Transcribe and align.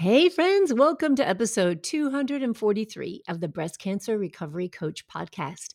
Hey, 0.00 0.28
friends, 0.28 0.72
welcome 0.72 1.16
to 1.16 1.28
episode 1.28 1.82
243 1.82 3.22
of 3.26 3.40
the 3.40 3.48
Breast 3.48 3.80
Cancer 3.80 4.16
Recovery 4.16 4.68
Coach 4.68 5.04
podcast. 5.08 5.74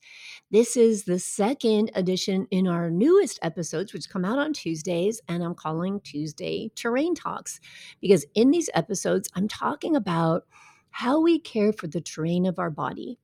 This 0.50 0.78
is 0.78 1.04
the 1.04 1.20
second 1.20 1.92
edition 1.94 2.48
in 2.50 2.66
our 2.66 2.90
newest 2.90 3.38
episodes, 3.42 3.92
which 3.92 4.10
come 4.10 4.24
out 4.24 4.40
on 4.40 4.54
Tuesdays, 4.54 5.20
and 5.28 5.44
I'm 5.44 5.56
calling 5.56 6.00
Tuesday 6.00 6.72
Terrain 6.74 7.16
Talks 7.16 7.60
because 8.00 8.26
in 8.34 8.52
these 8.52 8.70
episodes, 8.74 9.28
I'm 9.36 9.50
talking 9.50 9.94
about 9.94 10.46
how 10.92 11.20
we 11.20 11.38
care 11.38 11.74
for 11.74 11.88
the 11.88 12.00
terrain 12.00 12.46
of 12.46 12.60
our 12.60 12.72
body. 12.72 13.20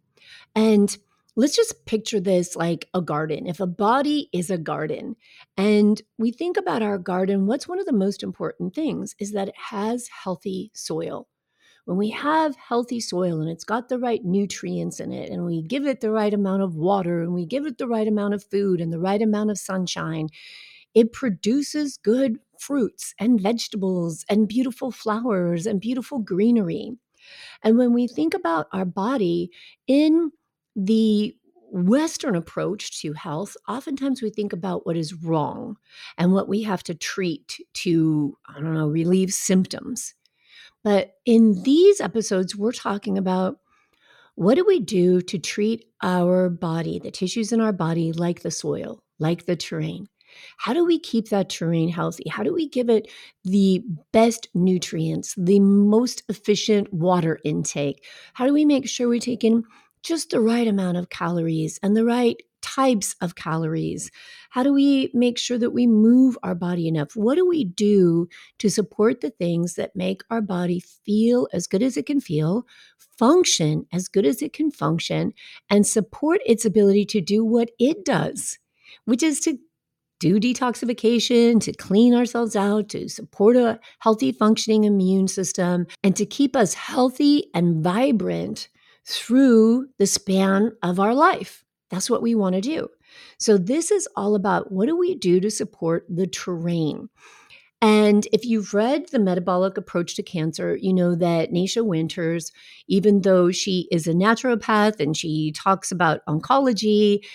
And 0.53 0.97
let's 1.35 1.55
just 1.55 1.85
picture 1.85 2.19
this 2.19 2.55
like 2.55 2.89
a 2.93 3.01
garden. 3.01 3.47
If 3.47 3.59
a 3.59 3.67
body 3.67 4.29
is 4.33 4.49
a 4.49 4.57
garden 4.57 5.15
and 5.57 6.01
we 6.17 6.31
think 6.31 6.57
about 6.57 6.81
our 6.81 6.97
garden, 6.97 7.45
what's 7.47 7.67
one 7.67 7.79
of 7.79 7.85
the 7.85 7.93
most 7.93 8.23
important 8.23 8.75
things 8.75 9.15
is 9.19 9.31
that 9.31 9.49
it 9.49 9.55
has 9.57 10.09
healthy 10.23 10.71
soil. 10.73 11.27
When 11.85 11.97
we 11.97 12.11
have 12.11 12.55
healthy 12.55 12.99
soil 12.99 13.41
and 13.41 13.49
it's 13.49 13.63
got 13.63 13.89
the 13.89 13.97
right 13.97 14.23
nutrients 14.23 14.99
in 14.99 15.11
it, 15.11 15.31
and 15.31 15.45
we 15.45 15.63
give 15.63 15.87
it 15.87 16.01
the 16.01 16.11
right 16.11 16.33
amount 16.33 16.61
of 16.61 16.75
water, 16.75 17.23
and 17.23 17.33
we 17.33 17.47
give 17.47 17.65
it 17.65 17.79
the 17.79 17.87
right 17.87 18.07
amount 18.07 18.35
of 18.35 18.43
food 18.43 18.79
and 18.79 18.93
the 18.93 18.99
right 18.99 19.21
amount 19.21 19.49
of 19.49 19.57
sunshine, 19.57 20.27
it 20.93 21.13
produces 21.13 21.97
good 21.97 22.37
fruits 22.59 23.15
and 23.19 23.41
vegetables 23.41 24.23
and 24.29 24.47
beautiful 24.47 24.91
flowers 24.91 25.65
and 25.65 25.81
beautiful 25.81 26.19
greenery. 26.19 26.91
And 27.63 27.77
when 27.77 27.93
we 27.93 28.07
think 28.07 28.33
about 28.33 28.67
our 28.71 28.85
body 28.85 29.49
in 29.87 30.31
the 30.79 31.35
Western 31.71 32.35
approach 32.35 33.01
to 33.01 33.13
health, 33.13 33.55
oftentimes 33.67 34.21
we 34.21 34.29
think 34.29 34.53
about 34.53 34.85
what 34.85 34.97
is 34.97 35.13
wrong 35.13 35.75
and 36.17 36.33
what 36.33 36.47
we 36.47 36.63
have 36.63 36.81
to 36.83 36.95
treat 36.95 37.57
to, 37.73 38.37
I 38.47 38.59
don't 38.59 38.73
know, 38.73 38.87
relieve 38.87 39.31
symptoms. 39.31 40.15
But 40.83 41.15
in 41.25 41.61
these 41.63 41.99
episodes, 41.99 42.55
we're 42.55 42.71
talking 42.71 43.17
about 43.17 43.57
what 44.35 44.55
do 44.55 44.63
we 44.65 44.79
do 44.79 45.21
to 45.21 45.37
treat 45.37 45.85
our 46.01 46.49
body, 46.49 46.97
the 46.97 47.11
tissues 47.11 47.51
in 47.51 47.59
our 47.59 47.73
body, 47.73 48.13
like 48.13 48.41
the 48.41 48.51
soil, 48.51 49.03
like 49.19 49.45
the 49.45 49.57
terrain? 49.57 50.07
How 50.57 50.73
do 50.73 50.85
we 50.85 50.97
keep 50.97 51.29
that 51.29 51.49
terrain 51.49 51.89
healthy? 51.89 52.29
How 52.29 52.43
do 52.43 52.53
we 52.53 52.69
give 52.69 52.89
it 52.89 53.11
the 53.43 53.83
best 54.13 54.47
nutrients, 54.53 55.35
the 55.37 55.59
most 55.59 56.23
efficient 56.29 56.93
water 56.93 57.39
intake? 57.43 58.05
How 58.33 58.45
do 58.47 58.53
we 58.53 58.63
make 58.63 58.87
sure 58.87 59.09
we 59.09 59.19
take 59.19 59.43
in 59.43 59.63
just 60.03 60.29
the 60.29 60.39
right 60.39 60.67
amount 60.67 60.97
of 60.97 61.09
calories 61.09 61.79
and 61.83 61.95
the 61.95 62.05
right 62.05 62.41
types 62.61 63.15
of 63.21 63.35
calories? 63.35 64.11
How 64.49 64.63
do 64.63 64.73
we 64.73 65.11
make 65.13 65.37
sure 65.37 65.57
that 65.57 65.71
we 65.71 65.87
move 65.87 66.37
our 66.43 66.55
body 66.55 66.87
enough? 66.87 67.15
What 67.15 67.35
do 67.35 67.47
we 67.47 67.63
do 67.63 68.27
to 68.59 68.69
support 68.69 69.21
the 69.21 69.29
things 69.29 69.75
that 69.75 69.95
make 69.95 70.21
our 70.29 70.41
body 70.41 70.79
feel 70.79 71.47
as 71.53 71.67
good 71.67 71.83
as 71.83 71.97
it 71.97 72.05
can 72.05 72.19
feel, 72.19 72.65
function 73.17 73.85
as 73.91 74.07
good 74.07 74.25
as 74.25 74.41
it 74.41 74.53
can 74.53 74.71
function, 74.71 75.33
and 75.69 75.85
support 75.85 76.41
its 76.45 76.65
ability 76.65 77.05
to 77.05 77.21
do 77.21 77.45
what 77.45 77.71
it 77.79 78.03
does, 78.03 78.59
which 79.05 79.23
is 79.23 79.39
to 79.41 79.57
do 80.19 80.37
detoxification, 80.37 81.61
to 81.61 81.71
clean 81.71 82.13
ourselves 82.13 82.55
out, 82.55 82.89
to 82.89 83.07
support 83.07 83.55
a 83.55 83.79
healthy 83.99 84.33
functioning 84.33 84.83
immune 84.83 85.29
system, 85.29 85.87
and 86.03 86.15
to 86.15 86.25
keep 86.25 86.55
us 86.55 86.73
healthy 86.73 87.49
and 87.53 87.81
vibrant 87.81 88.67
through 89.09 89.87
the 89.97 90.05
span 90.05 90.71
of 90.83 90.99
our 90.99 91.15
life. 91.15 91.65
That's 91.89 92.09
what 92.09 92.21
we 92.21 92.35
want 92.35 92.53
to 92.55 92.61
do. 92.61 92.89
So, 93.39 93.57
this 93.57 93.89
is 93.89 94.07
all 94.15 94.35
about 94.35 94.71
what 94.71 94.85
do 94.85 94.95
we 94.95 95.15
do 95.15 95.39
to 95.39 95.49
support 95.49 96.05
the 96.07 96.27
terrain? 96.27 97.09
And 97.81 98.27
if 98.33 98.45
you've 98.45 98.73
read 98.73 99.07
The 99.07 99.19
Metabolic 99.19 99.77
Approach 99.77 100.15
to 100.15 100.23
Cancer, 100.23 100.75
you 100.75 100.93
know 100.93 101.15
that 101.15 101.51
Nasha 101.51 101.83
Winters, 101.83 102.51
even 102.87 103.21
though 103.21 103.51
she 103.51 103.87
is 103.89 104.05
a 104.05 104.13
naturopath 104.13 104.99
and 104.99 105.15
she 105.15 105.53
talks 105.53 105.91
about 105.91 106.25
oncology, 106.27 107.25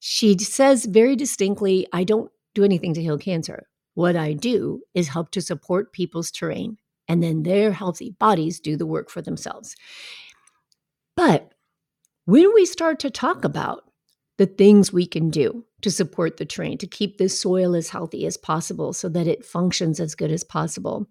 she 0.00 0.36
says 0.38 0.86
very 0.86 1.14
distinctly, 1.14 1.86
I 1.92 2.04
don't 2.04 2.32
do 2.54 2.64
anything 2.64 2.94
to 2.94 3.02
heal 3.02 3.18
cancer. 3.18 3.68
What 3.94 4.16
I 4.16 4.32
do 4.32 4.80
is 4.94 5.08
help 5.08 5.30
to 5.32 5.42
support 5.42 5.92
people's 5.92 6.30
terrain, 6.30 6.78
and 7.06 7.22
then 7.22 7.42
their 7.42 7.70
healthy 7.70 8.16
bodies 8.18 8.58
do 8.58 8.76
the 8.76 8.86
work 8.86 9.10
for 9.10 9.20
themselves. 9.20 9.76
But 11.16 11.52
when 12.24 12.52
we 12.54 12.66
start 12.66 13.00
to 13.00 13.10
talk 13.10 13.44
about 13.44 13.84
the 14.38 14.46
things 14.46 14.92
we 14.92 15.06
can 15.06 15.30
do 15.30 15.64
to 15.82 15.90
support 15.90 16.36
the 16.36 16.44
terrain, 16.44 16.78
to 16.78 16.86
keep 16.86 17.18
this 17.18 17.38
soil 17.40 17.74
as 17.74 17.90
healthy 17.90 18.26
as 18.26 18.36
possible 18.36 18.92
so 18.92 19.08
that 19.08 19.26
it 19.26 19.44
functions 19.44 20.00
as 20.00 20.14
good 20.14 20.30
as 20.30 20.44
possible, 20.44 21.08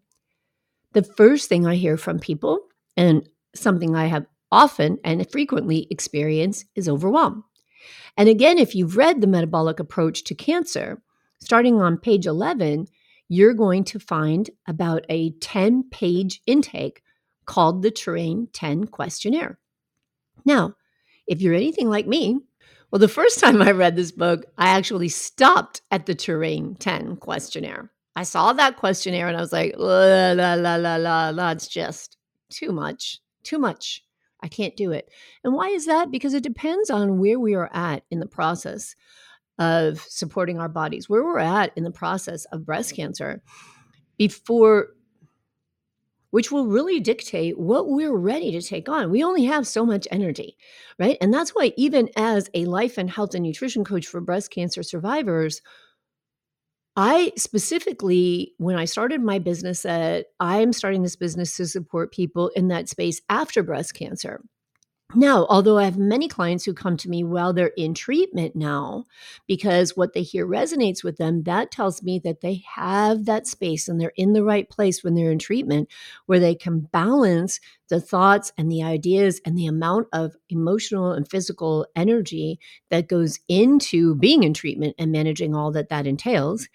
the 0.94 1.04
first 1.04 1.48
thing 1.48 1.66
I 1.66 1.76
hear 1.76 1.98
from 1.98 2.20
people, 2.20 2.60
and 2.98 3.28
something 3.56 3.96
I 3.96 4.08
have 4.08 4.26
often 4.52 4.98
and 5.04 5.30
frequently 5.32 5.88
experienced, 5.90 6.66
is 6.76 6.90
overwhelm. 6.90 7.44
And 8.18 8.28
again, 8.28 8.58
if 8.58 8.76
you've 8.76 8.98
read 8.98 9.22
the 9.22 9.28
metabolic 9.28 9.80
approach 9.80 10.24
to 10.26 10.36
cancer, 10.36 11.02
starting 11.40 11.82
on 11.82 11.98
page 11.98 12.26
11, 12.26 12.88
you're 13.30 13.54
going 13.54 13.86
to 13.86 14.00
find 14.00 14.50
about 14.68 15.06
a 15.08 15.32
10 15.40 15.90
page 15.90 16.42
intake 16.46 17.02
called 17.46 17.82
the 17.82 17.92
Terrain 17.92 18.50
10 18.52 18.88
questionnaire. 18.88 19.58
Now, 20.46 20.76
if 21.28 21.42
you're 21.42 21.54
anything 21.54 21.90
like 21.90 22.08
me, 22.08 22.40
well, 22.92 23.00
the 23.00 23.08
first 23.08 23.40
time 23.40 23.62
I 23.62 23.72
read 23.72 23.96
this 23.96 24.12
book, 24.12 24.46
I 24.58 24.70
actually 24.70 25.10
stopped 25.10 25.82
at 25.92 26.06
the 26.06 26.16
Terrain 26.16 26.76
10 26.76 27.18
questionnaire. 27.18 27.92
I 28.16 28.24
saw 28.24 28.52
that 28.54 28.78
questionnaire 28.78 29.28
and 29.28 29.38
I 29.38 29.42
was 29.42 29.54
like, 29.54 29.76
la, 29.78 30.34
la, 30.34 30.56
la, 30.56 30.76
la, 30.76 30.98
la, 30.98 31.32
that's 31.32 31.68
just 31.68 32.18
too 32.50 32.74
much, 32.74 33.20
too 33.44 33.58
much. 33.58 34.04
I 34.44 34.48
can't 34.48 34.76
do 34.76 34.92
it. 34.92 35.10
And 35.44 35.54
why 35.54 35.68
is 35.68 35.86
that? 35.86 36.12
Because 36.12 36.34
it 36.34 36.44
depends 36.44 36.90
on 36.90 37.20
where 37.20 37.40
we 37.40 37.54
are 37.54 37.70
at 37.74 38.04
in 38.12 38.20
the 38.20 38.26
process 38.26 38.96
of 39.60 40.02
supporting 40.02 40.60
our 40.60 40.70
bodies, 40.70 41.08
where 41.08 41.24
we're 41.24 41.40
at 41.40 41.72
in 41.78 41.84
the 41.84 41.92
process 41.92 42.46
of 42.46 42.66
breast 42.66 42.96
cancer 42.96 43.42
before 44.18 44.90
which 46.32 46.52
will 46.52 46.66
really 46.66 47.00
dictate 47.00 47.60
what 47.60 47.90
we're 47.90 48.16
ready 48.16 48.52
to 48.52 48.62
take 48.62 48.90
on. 48.90 49.12
We 49.12 49.24
only 49.24 49.46
have 49.46 49.68
so 49.68 49.86
much 49.86 50.08
energy, 50.12 50.58
right? 50.98 51.18
And 51.22 51.34
that's 51.34 51.52
why, 51.52 51.74
even 51.78 52.10
as 52.18 52.50
a 52.54 52.66
life 52.66 52.98
and 52.98 53.10
health 53.10 53.36
and 53.36 53.44
nutrition 53.44 53.84
coach 53.84 54.08
for 54.08 54.20
breast 54.20 54.50
cancer 54.52 54.84
survivors, 54.84 55.62
I 56.98 57.32
specifically, 57.38 58.54
when 58.58 58.76
I 58.76 58.86
started 58.86 59.22
my 59.22 59.40
business, 59.40 59.80
said 59.82 60.26
I'm 60.40 60.74
starting 60.74 61.04
this 61.04 61.16
business 61.16 61.56
to 61.58 61.66
support 61.66 62.12
people 62.12 62.50
in 62.50 62.68
that 62.68 62.90
space 62.90 63.22
after 63.30 63.64
breast 63.64 63.94
cancer. 63.94 64.42
Now, 65.14 65.46
although 65.50 65.78
I 65.78 65.84
have 65.86 65.98
many 65.98 66.28
clients 66.28 66.64
who 66.64 66.74
come 66.74 66.96
to 66.98 67.10
me 67.10 67.24
while 67.24 67.52
they're 67.52 67.74
in 67.76 67.94
treatment 67.94 68.56
now, 68.56 69.06
because 69.46 69.98
what 69.98 70.14
they 70.14 70.22
hear 70.22 70.48
resonates 70.48 71.04
with 71.04 71.18
them, 71.18 71.44
that 71.44 71.70
tells 71.72 72.02
me 72.02 72.20
that 72.20 72.42
they 72.42 72.64
have 72.76 73.26
that 73.26 73.46
space 73.46 73.88
and 73.90 74.00
they're 74.00 74.14
in 74.16 74.34
the 74.34 74.44
right 74.44 74.70
place 74.70 75.04
when 75.04 75.16
they're 75.16 75.32
in 75.32 75.40
treatment 75.40 75.90
where 76.28 76.40
they 76.40 76.56
can 76.56 76.80
balance 76.80 77.60
the 77.90 78.00
thoughts 78.00 78.54
and 78.58 78.72
the 78.72 78.84
ideas 78.84 79.42
and 79.46 79.58
the 79.58 79.66
amount 79.66 80.08
of 80.14 80.36
emotional 80.50 81.12
and 81.12 81.30
physical 81.30 81.86
energy 81.96 82.58
that 82.90 83.10
goes 83.10 83.40
into 83.50 84.16
being 84.16 84.44
in 84.44 84.54
treatment 84.54 84.96
and 84.98 85.12
managing 85.12 85.54
all 85.54 85.72
that 85.72 85.90
that 85.90 86.08
entails 86.08 86.70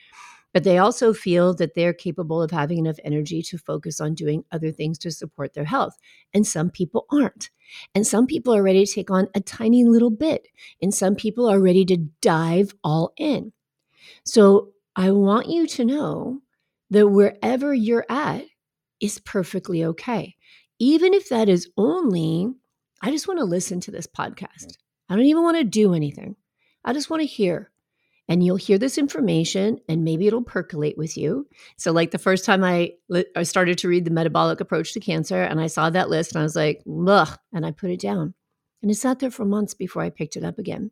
but 0.53 0.65
they 0.65 0.79
also 0.79 1.13
feel 1.13 1.55
that 1.55 1.75
they're 1.75 1.93
capable 1.93 2.43
of 2.43 2.51
having 2.51 2.79
enough 2.79 2.97
energy 3.05 3.43
to 3.43 3.59
focus 3.59 4.01
on 4.01 4.15
doing 4.15 4.45
other 4.53 4.73
things 4.73 4.99
to 4.99 5.11
support 5.11 5.53
their 5.55 5.65
health. 5.65 5.99
And 6.33 6.47
some 6.47 6.71
people 6.71 7.07
aren't. 7.13 7.51
And 7.95 8.07
some 8.07 8.27
people 8.27 8.55
are 8.55 8.63
ready 8.63 8.85
to 8.85 8.93
take 8.93 9.11
on 9.11 9.29
a 9.35 9.41
tiny 9.41 9.85
little 9.85 10.11
bit. 10.11 10.49
And 10.81 10.95
some 10.95 11.15
people 11.15 11.49
are 11.49 11.61
ready 11.61 11.85
to 11.87 11.97
dive 12.21 12.75
all 12.85 13.13
in. 13.17 13.53
So 14.25 14.73
I 14.95 15.11
want 15.11 15.49
you 15.49 15.67
to 15.67 15.85
know 15.85 16.41
that 16.91 17.09
wherever 17.09 17.75
you're 17.75 18.07
at 18.09 18.45
is 19.01 19.19
perfectly 19.21 19.85
okay. 19.85 20.37
Even 20.79 21.15
if 21.15 21.29
that 21.29 21.49
is 21.49 21.69
only, 21.77 22.53
I 23.03 23.11
just 23.11 23.29
want 23.29 23.39
to 23.41 23.45
listen 23.45 23.81
to 23.81 23.91
this 23.91 24.07
podcast. 24.07 24.77
I 25.09 25.17
don't 25.17 25.25
even 25.25 25.43
want 25.43 25.59
to 25.59 25.65
do 25.65 25.95
anything. 25.95 26.37
I 26.85 26.93
just 26.93 27.11
want 27.11 27.23
to 27.23 27.27
hear 27.27 27.71
and 28.29 28.45
you'll 28.45 28.57
hear 28.57 28.79
this 28.79 28.99
information 28.99 29.79
and 29.89 30.05
maybe 30.05 30.27
it'll 30.27 30.43
percolate 30.43 30.99
with 30.99 31.17
you. 31.17 31.47
So, 31.77 31.93
like 31.93 32.11
the 32.11 32.19
first 32.19 32.45
time 32.45 32.65
I, 32.65 32.93
I 33.37 33.43
started 33.45 33.79
to 33.79 33.89
read 33.89 34.05
the 34.05 34.11
metabolic 34.11 34.61
approach 34.61 34.93
to 34.95 35.01
cancer 35.01 35.43
and 35.43 35.61
I 35.61 35.69
saw 35.69 35.91
that 35.91 36.11
list 36.11 36.33
and 36.33 36.41
I 36.41 36.45
was 36.45 36.57
like, 36.57 36.83
ugh, 37.09 37.39
and 37.53 37.65
I 37.65 37.71
put 37.71 37.91
it 37.91 38.01
down. 38.01 38.35
And 38.83 38.91
it 38.91 38.97
sat 38.97 39.19
there 39.19 39.31
for 39.31 39.45
months 39.45 39.75
before 39.75 40.03
I 40.03 40.11
picked 40.11 40.37
it 40.37 40.45
up 40.45 40.59
again. 40.59 40.91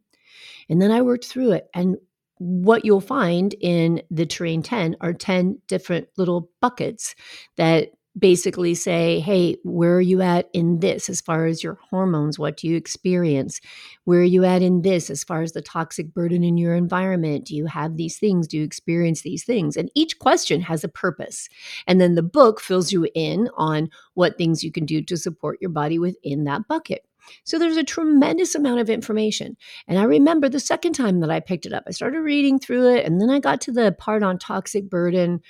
And 0.68 0.80
then 0.80 0.90
I 0.90 1.02
worked 1.02 1.26
through 1.26 1.52
it. 1.52 1.68
And 1.74 1.96
what 2.38 2.84
you'll 2.84 3.00
find 3.00 3.54
in 3.60 4.02
the 4.10 4.26
terrain 4.26 4.62
10 4.62 4.96
are 5.00 5.12
10 5.12 5.60
different 5.68 6.08
little 6.16 6.50
buckets 6.60 7.14
that 7.56 7.90
basically 8.16 8.74
say, 8.74 9.18
hey, 9.20 9.56
where 9.64 9.96
are 9.96 10.00
you 10.00 10.22
at 10.22 10.48
in 10.52 10.78
this 10.80 11.08
as 11.08 11.20
far 11.20 11.46
as 11.46 11.62
your 11.62 11.78
hormones? 11.90 12.38
What 12.38 12.56
do 12.56 12.68
you 12.68 12.76
experience? 12.76 13.60
Where 14.04 14.20
are 14.20 14.22
you 14.22 14.44
at 14.44 14.62
in 14.62 14.82
this 14.82 15.10
as 15.10 15.24
far 15.24 15.42
as 15.42 15.52
the 15.52 15.62
toxic 15.62 16.14
burden 16.14 16.44
in 16.44 16.56
your 16.56 16.74
environment? 16.76 17.46
Do 17.46 17.56
you 17.56 17.66
have 17.66 17.96
these 17.96 18.18
things? 18.18 18.46
Do 18.46 18.58
you 18.58 18.64
experience 18.64 19.22
these 19.22 19.44
things? 19.44 19.76
And 19.76 19.90
each 19.94 20.18
question 20.18 20.60
has 20.60 20.84
a 20.84 20.88
purpose. 20.88 21.48
And 21.86 22.00
then 22.00 22.14
the 22.14 22.22
book 22.22 22.60
fills 22.60 22.92
you 22.92 23.08
in 23.14 23.48
on 23.56 23.90
what 24.14 24.38
things 24.38 24.62
you 24.62 24.70
can 24.70 24.86
do 24.86 25.02
to 25.02 25.16
support 25.16 25.58
your 25.60 25.70
body 25.70 25.98
within 25.98 26.44
that 26.44 26.68
bucket. 26.68 27.04
So 27.44 27.58
there's 27.58 27.76
a 27.76 27.84
tremendous 27.84 28.54
amount 28.54 28.80
of 28.80 28.90
information. 28.90 29.56
And 29.88 29.98
I 29.98 30.04
remember 30.04 30.48
the 30.48 30.60
second 30.60 30.92
time 30.92 31.20
that 31.20 31.30
I 31.30 31.40
picked 31.40 31.66
it 31.66 31.72
up, 31.72 31.84
I 31.86 31.90
started 31.90 32.20
reading 32.20 32.58
through 32.58 32.94
it, 32.94 33.06
and 33.06 33.20
then 33.20 33.30
I 33.30 33.40
got 33.40 33.62
to 33.62 33.72
the 33.72 33.92
part 33.92 34.22
on 34.22 34.38
toxic 34.38 34.88
burden. 34.88 35.40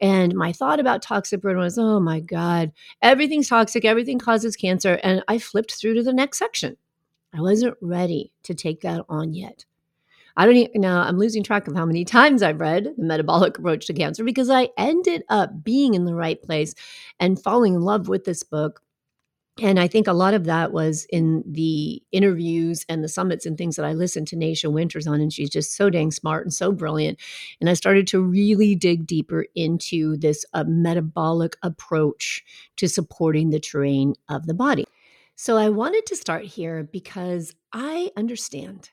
And 0.00 0.34
my 0.34 0.52
thought 0.52 0.80
about 0.80 1.02
toxic 1.02 1.40
burden 1.40 1.62
was, 1.62 1.78
oh 1.78 2.00
my 2.00 2.20
God, 2.20 2.72
everything's 3.02 3.48
toxic, 3.48 3.84
everything 3.84 4.18
causes 4.18 4.56
cancer. 4.56 4.98
And 5.02 5.22
I 5.28 5.38
flipped 5.38 5.74
through 5.74 5.94
to 5.94 6.02
the 6.02 6.12
next 6.12 6.38
section. 6.38 6.76
I 7.34 7.40
wasn't 7.40 7.76
ready 7.80 8.32
to 8.42 8.54
take 8.54 8.80
that 8.82 9.04
on 9.08 9.32
yet. 9.32 9.64
I 10.36 10.46
don't 10.46 10.56
even 10.56 10.80
now, 10.80 11.02
I'm 11.02 11.18
losing 11.18 11.42
track 11.42 11.68
of 11.68 11.74
how 11.74 11.84
many 11.84 12.04
times 12.06 12.42
I've 12.42 12.60
read 12.60 12.94
The 12.96 13.04
Metabolic 13.04 13.58
Approach 13.58 13.86
to 13.86 13.94
Cancer 13.94 14.24
because 14.24 14.50
I 14.50 14.70
ended 14.76 15.24
up 15.28 15.62
being 15.62 15.94
in 15.94 16.04
the 16.04 16.14
right 16.14 16.42
place 16.42 16.74
and 17.20 17.42
falling 17.42 17.74
in 17.74 17.82
love 17.82 18.08
with 18.08 18.24
this 18.24 18.42
book 18.42 18.82
and 19.60 19.78
I 19.78 19.86
think 19.86 20.06
a 20.06 20.14
lot 20.14 20.32
of 20.32 20.44
that 20.44 20.72
was 20.72 21.06
in 21.10 21.44
the 21.46 22.02
interviews 22.10 22.86
and 22.88 23.04
the 23.04 23.08
summits 23.08 23.44
and 23.44 23.58
things 23.58 23.76
that 23.76 23.84
I 23.84 23.92
listened 23.92 24.26
to 24.28 24.36
Nasha 24.36 24.70
Winters 24.70 25.06
on. 25.06 25.20
And 25.20 25.30
she's 25.30 25.50
just 25.50 25.76
so 25.76 25.90
dang 25.90 26.10
smart 26.10 26.46
and 26.46 26.54
so 26.54 26.72
brilliant. 26.72 27.20
And 27.60 27.68
I 27.68 27.74
started 27.74 28.06
to 28.08 28.20
really 28.20 28.74
dig 28.74 29.06
deeper 29.06 29.44
into 29.54 30.16
this 30.16 30.46
uh, 30.54 30.64
metabolic 30.66 31.56
approach 31.62 32.42
to 32.76 32.88
supporting 32.88 33.50
the 33.50 33.60
terrain 33.60 34.14
of 34.30 34.46
the 34.46 34.54
body. 34.54 34.84
So 35.36 35.58
I 35.58 35.68
wanted 35.68 36.06
to 36.06 36.16
start 36.16 36.44
here 36.44 36.82
because 36.90 37.54
I 37.74 38.10
understand 38.16 38.90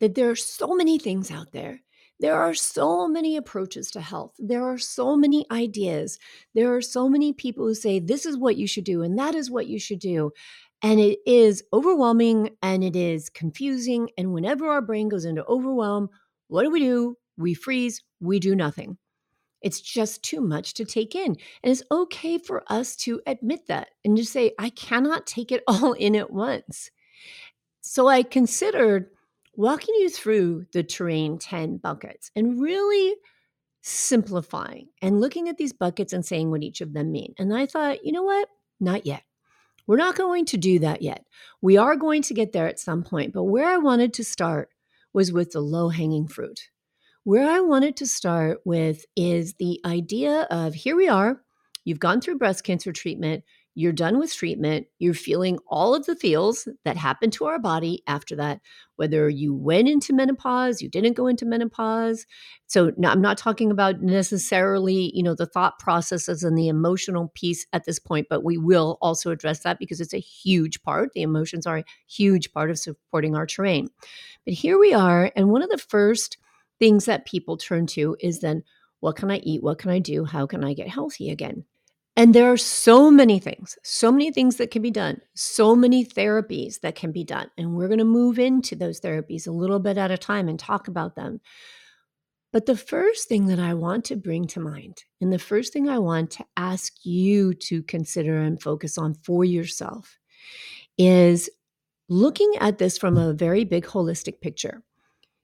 that 0.00 0.16
there 0.16 0.28
are 0.28 0.36
so 0.36 0.74
many 0.74 0.98
things 0.98 1.30
out 1.30 1.52
there 1.52 1.82
there 2.20 2.36
are 2.40 2.54
so 2.54 3.08
many 3.08 3.36
approaches 3.36 3.90
to 3.90 4.00
health. 4.00 4.34
There 4.38 4.64
are 4.64 4.78
so 4.78 5.16
many 5.16 5.46
ideas. 5.50 6.18
There 6.54 6.74
are 6.74 6.82
so 6.82 7.08
many 7.08 7.32
people 7.32 7.66
who 7.66 7.74
say, 7.74 7.98
this 7.98 8.24
is 8.24 8.36
what 8.36 8.56
you 8.56 8.66
should 8.66 8.84
do, 8.84 9.02
and 9.02 9.18
that 9.18 9.34
is 9.34 9.50
what 9.50 9.66
you 9.66 9.78
should 9.78 9.98
do. 9.98 10.30
And 10.82 11.00
it 11.00 11.18
is 11.26 11.64
overwhelming 11.72 12.50
and 12.62 12.84
it 12.84 12.94
is 12.94 13.30
confusing. 13.30 14.10
And 14.18 14.32
whenever 14.32 14.68
our 14.68 14.82
brain 14.82 15.08
goes 15.08 15.24
into 15.24 15.44
overwhelm, 15.46 16.08
what 16.48 16.62
do 16.62 16.70
we 16.70 16.80
do? 16.80 17.16
We 17.36 17.54
freeze, 17.54 18.02
we 18.20 18.38
do 18.38 18.54
nothing. 18.54 18.98
It's 19.62 19.80
just 19.80 20.22
too 20.22 20.42
much 20.42 20.74
to 20.74 20.84
take 20.84 21.14
in. 21.14 21.36
And 21.62 21.72
it's 21.72 21.82
okay 21.90 22.36
for 22.36 22.62
us 22.70 22.96
to 22.96 23.22
admit 23.26 23.66
that 23.68 23.88
and 24.04 24.16
just 24.16 24.30
say, 24.30 24.52
I 24.58 24.68
cannot 24.68 25.26
take 25.26 25.50
it 25.50 25.62
all 25.68 25.94
in 25.94 26.14
at 26.14 26.30
once. 26.30 26.90
So 27.80 28.06
I 28.06 28.22
considered 28.22 29.08
walking 29.56 29.94
you 29.98 30.10
through 30.10 30.66
the 30.72 30.82
terrain 30.82 31.38
10 31.38 31.78
buckets 31.78 32.30
and 32.34 32.60
really 32.60 33.14
simplifying 33.82 34.88
and 35.02 35.20
looking 35.20 35.48
at 35.48 35.58
these 35.58 35.72
buckets 35.72 36.12
and 36.12 36.24
saying 36.24 36.50
what 36.50 36.62
each 36.62 36.80
of 36.80 36.92
them 36.92 37.12
mean. 37.12 37.34
And 37.38 37.54
I 37.54 37.66
thought, 37.66 38.04
you 38.04 38.12
know 38.12 38.22
what? 38.22 38.48
Not 38.80 39.06
yet. 39.06 39.22
We're 39.86 39.96
not 39.96 40.16
going 40.16 40.46
to 40.46 40.56
do 40.56 40.78
that 40.78 41.02
yet. 41.02 41.24
We 41.60 41.76
are 41.76 41.94
going 41.96 42.22
to 42.22 42.34
get 42.34 42.52
there 42.52 42.66
at 42.66 42.80
some 42.80 43.02
point. 43.02 43.34
But 43.34 43.44
where 43.44 43.68
I 43.68 43.76
wanted 43.76 44.14
to 44.14 44.24
start 44.24 44.70
was 45.12 45.32
with 45.32 45.52
the 45.52 45.60
low 45.60 45.90
hanging 45.90 46.26
fruit. 46.26 46.70
Where 47.24 47.48
I 47.48 47.60
wanted 47.60 47.96
to 47.98 48.06
start 48.06 48.60
with 48.64 49.04
is 49.16 49.54
the 49.54 49.80
idea 49.84 50.46
of 50.50 50.74
here 50.74 50.96
we 50.96 51.08
are, 51.08 51.40
you've 51.84 52.00
gone 52.00 52.20
through 52.20 52.38
breast 52.38 52.64
cancer 52.64 52.92
treatment, 52.92 53.44
you're 53.74 53.92
done 53.92 54.18
with 54.18 54.32
treatment, 54.32 54.86
you're 54.98 55.14
feeling 55.14 55.58
all 55.66 55.94
of 55.94 56.06
the 56.06 56.14
feels 56.14 56.68
that 56.84 56.96
happen 56.96 57.30
to 57.32 57.44
our 57.46 57.58
body 57.58 58.02
after 58.06 58.36
that, 58.36 58.60
whether 58.96 59.28
you 59.28 59.52
went 59.52 59.88
into 59.88 60.12
menopause, 60.12 60.80
you 60.80 60.88
didn't 60.88 61.16
go 61.16 61.26
into 61.26 61.44
menopause. 61.44 62.24
So 62.66 62.92
I'm 63.04 63.20
not 63.20 63.36
talking 63.36 63.72
about 63.72 64.00
necessarily, 64.00 65.10
you 65.14 65.22
know, 65.22 65.34
the 65.34 65.46
thought 65.46 65.78
processes 65.80 66.44
and 66.44 66.56
the 66.56 66.68
emotional 66.68 67.32
piece 67.34 67.66
at 67.72 67.84
this 67.84 67.98
point, 67.98 68.28
but 68.30 68.44
we 68.44 68.56
will 68.56 68.96
also 69.00 69.30
address 69.30 69.60
that 69.60 69.78
because 69.80 70.00
it's 70.00 70.14
a 70.14 70.18
huge 70.18 70.80
part. 70.82 71.10
The 71.12 71.22
emotions 71.22 71.66
are 71.66 71.78
a 71.78 71.84
huge 72.06 72.52
part 72.52 72.70
of 72.70 72.78
supporting 72.78 73.34
our 73.34 73.46
terrain. 73.46 73.88
But 74.44 74.54
here 74.54 74.78
we 74.78 74.94
are, 74.94 75.32
and 75.34 75.50
one 75.50 75.62
of 75.62 75.70
the 75.70 75.78
first 75.78 76.38
things 76.78 77.06
that 77.06 77.26
people 77.26 77.56
turn 77.56 77.86
to 77.86 78.16
is 78.20 78.40
then 78.40 78.62
what 79.00 79.16
can 79.16 79.30
I 79.30 79.38
eat? 79.38 79.62
What 79.62 79.78
can 79.78 79.90
I 79.90 79.98
do? 79.98 80.24
How 80.24 80.46
can 80.46 80.64
I 80.64 80.74
get 80.74 80.88
healthy 80.88 81.30
again? 81.30 81.64
And 82.16 82.32
there 82.32 82.52
are 82.52 82.56
so 82.56 83.10
many 83.10 83.40
things, 83.40 83.76
so 83.82 84.12
many 84.12 84.30
things 84.30 84.56
that 84.56 84.70
can 84.70 84.82
be 84.82 84.92
done, 84.92 85.20
so 85.34 85.74
many 85.74 86.04
therapies 86.04 86.80
that 86.80 86.94
can 86.94 87.10
be 87.10 87.24
done. 87.24 87.50
And 87.58 87.74
we're 87.74 87.88
going 87.88 87.98
to 87.98 88.04
move 88.04 88.38
into 88.38 88.76
those 88.76 89.00
therapies 89.00 89.48
a 89.48 89.52
little 89.52 89.80
bit 89.80 89.98
at 89.98 90.12
a 90.12 90.18
time 90.18 90.48
and 90.48 90.58
talk 90.58 90.86
about 90.86 91.16
them. 91.16 91.40
But 92.52 92.66
the 92.66 92.76
first 92.76 93.28
thing 93.28 93.46
that 93.46 93.58
I 93.58 93.74
want 93.74 94.04
to 94.06 94.16
bring 94.16 94.46
to 94.48 94.60
mind, 94.60 95.02
and 95.20 95.32
the 95.32 95.40
first 95.40 95.72
thing 95.72 95.88
I 95.88 95.98
want 95.98 96.30
to 96.32 96.44
ask 96.56 96.92
you 97.04 97.52
to 97.54 97.82
consider 97.82 98.40
and 98.40 98.62
focus 98.62 98.96
on 98.96 99.14
for 99.14 99.44
yourself, 99.44 100.16
is 100.96 101.50
looking 102.08 102.52
at 102.60 102.78
this 102.78 102.96
from 102.96 103.16
a 103.16 103.32
very 103.32 103.64
big 103.64 103.84
holistic 103.86 104.40
picture. 104.40 104.84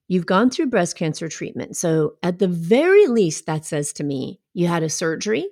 You've 0.07 0.27
gone 0.27 0.51
through 0.51 0.67
breast 0.67 0.95
cancer 0.97 1.29
treatment. 1.29 1.77
So, 1.77 2.15
at 2.23 2.39
the 2.39 2.49
very 2.49 3.09
least, 3.09 3.47
that 3.47 3.65
says 3.65 3.93
to 3.95 4.05
me, 4.05 4.41
you 4.55 4.69
had 4.69 4.85
a 4.85 4.89
surgery 4.89 5.49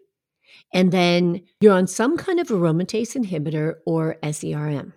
and 0.73 0.93
then 0.93 1.43
you're 1.61 1.75
on 1.75 1.87
some 1.87 2.17
kind 2.17 2.41
of 2.41 2.49
aromatase 2.49 3.17
inhibitor 3.17 3.75
or 3.87 4.17
SERM. 4.23 4.93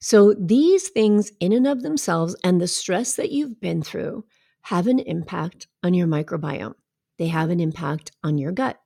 So 0.00 0.34
these 0.38 0.88
things, 0.88 1.32
in 1.40 1.52
and 1.52 1.66
of 1.66 1.82
themselves, 1.82 2.36
and 2.44 2.60
the 2.60 2.68
stress 2.68 3.16
that 3.16 3.32
you've 3.32 3.60
been 3.60 3.82
through, 3.82 4.24
have 4.62 4.86
an 4.86 5.00
impact 5.00 5.66
on 5.82 5.94
your 5.94 6.06
microbiome. 6.06 6.74
They 7.18 7.28
have 7.28 7.50
an 7.50 7.60
impact 7.60 8.12
on 8.22 8.38
your 8.38 8.52
gut. 8.52 8.80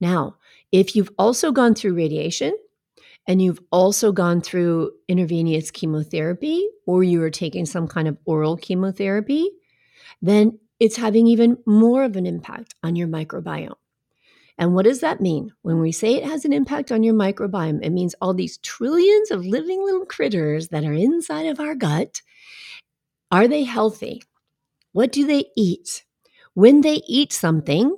Now, 0.00 0.36
if 0.72 0.94
you've 0.94 1.10
also 1.18 1.52
gone 1.52 1.74
through 1.74 1.94
radiation 1.94 2.54
and 3.26 3.40
you've 3.40 3.60
also 3.70 4.12
gone 4.12 4.40
through 4.40 4.92
intravenous 5.08 5.70
chemotherapy 5.70 6.66
or 6.86 7.02
you 7.02 7.22
are 7.22 7.30
taking 7.30 7.66
some 7.66 7.86
kind 7.86 8.08
of 8.08 8.18
oral 8.24 8.56
chemotherapy, 8.56 9.50
then 10.22 10.58
it's 10.78 10.96
having 10.96 11.26
even 11.26 11.58
more 11.66 12.04
of 12.04 12.16
an 12.16 12.26
impact 12.26 12.74
on 12.82 12.96
your 12.96 13.08
microbiome. 13.08 13.74
And 14.60 14.74
what 14.74 14.84
does 14.84 15.00
that 15.00 15.22
mean? 15.22 15.52
When 15.62 15.80
we 15.80 15.90
say 15.90 16.14
it 16.14 16.24
has 16.24 16.44
an 16.44 16.52
impact 16.52 16.92
on 16.92 17.02
your 17.02 17.14
microbiome, 17.14 17.82
it 17.82 17.90
means 17.90 18.14
all 18.20 18.34
these 18.34 18.58
trillions 18.58 19.30
of 19.30 19.46
living 19.46 19.82
little 19.82 20.04
critters 20.04 20.68
that 20.68 20.84
are 20.84 20.92
inside 20.92 21.46
of 21.46 21.58
our 21.58 21.74
gut. 21.74 22.20
Are 23.30 23.48
they 23.48 23.64
healthy? 23.64 24.22
What 24.92 25.12
do 25.12 25.26
they 25.26 25.46
eat? 25.56 26.04
When 26.52 26.82
they 26.82 27.00
eat 27.08 27.32
something, 27.32 27.96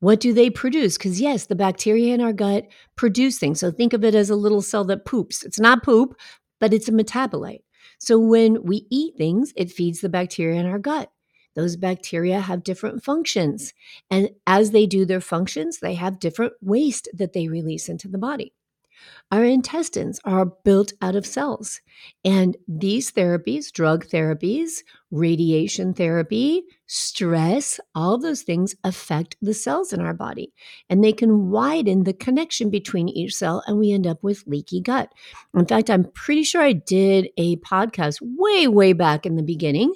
what 0.00 0.20
do 0.20 0.34
they 0.34 0.50
produce? 0.50 0.98
Because, 0.98 1.18
yes, 1.18 1.46
the 1.46 1.54
bacteria 1.54 2.12
in 2.12 2.20
our 2.20 2.34
gut 2.34 2.66
produce 2.94 3.38
things. 3.38 3.60
So 3.60 3.70
think 3.70 3.94
of 3.94 4.04
it 4.04 4.14
as 4.14 4.28
a 4.28 4.36
little 4.36 4.60
cell 4.60 4.84
that 4.84 5.06
poops. 5.06 5.42
It's 5.42 5.60
not 5.60 5.82
poop, 5.82 6.14
but 6.60 6.74
it's 6.74 6.88
a 6.88 6.92
metabolite. 6.92 7.62
So 7.98 8.18
when 8.18 8.62
we 8.64 8.86
eat 8.90 9.16
things, 9.16 9.54
it 9.56 9.72
feeds 9.72 10.02
the 10.02 10.10
bacteria 10.10 10.60
in 10.60 10.66
our 10.66 10.78
gut. 10.78 11.10
Those 11.54 11.76
bacteria 11.76 12.40
have 12.40 12.64
different 12.64 13.04
functions. 13.04 13.72
And 14.10 14.30
as 14.46 14.70
they 14.70 14.86
do 14.86 15.04
their 15.04 15.20
functions, 15.20 15.78
they 15.80 15.94
have 15.94 16.18
different 16.18 16.54
waste 16.60 17.08
that 17.12 17.32
they 17.32 17.48
release 17.48 17.88
into 17.88 18.08
the 18.08 18.18
body. 18.18 18.52
Our 19.30 19.44
intestines 19.44 20.20
are 20.24 20.44
built 20.44 20.92
out 21.00 21.16
of 21.16 21.26
cells. 21.26 21.80
And 22.24 22.56
these 22.68 23.10
therapies, 23.10 23.72
drug 23.72 24.06
therapies, 24.06 24.82
radiation 25.10 25.94
therapy, 25.94 26.64
stress, 26.86 27.80
all 27.94 28.18
those 28.18 28.42
things 28.42 28.74
affect 28.84 29.36
the 29.40 29.54
cells 29.54 29.92
in 29.92 30.00
our 30.00 30.12
body. 30.12 30.52
And 30.90 31.02
they 31.02 31.12
can 31.12 31.50
widen 31.50 32.04
the 32.04 32.12
connection 32.12 32.68
between 32.68 33.08
each 33.08 33.34
cell, 33.34 33.62
and 33.66 33.78
we 33.78 33.92
end 33.92 34.06
up 34.06 34.22
with 34.22 34.44
leaky 34.46 34.80
gut. 34.80 35.10
In 35.56 35.66
fact, 35.66 35.88
I'm 35.88 36.04
pretty 36.12 36.44
sure 36.44 36.60
I 36.60 36.72
did 36.72 37.30
a 37.36 37.56
podcast 37.56 38.18
way, 38.20 38.68
way 38.68 38.92
back 38.92 39.24
in 39.24 39.36
the 39.36 39.42
beginning 39.42 39.94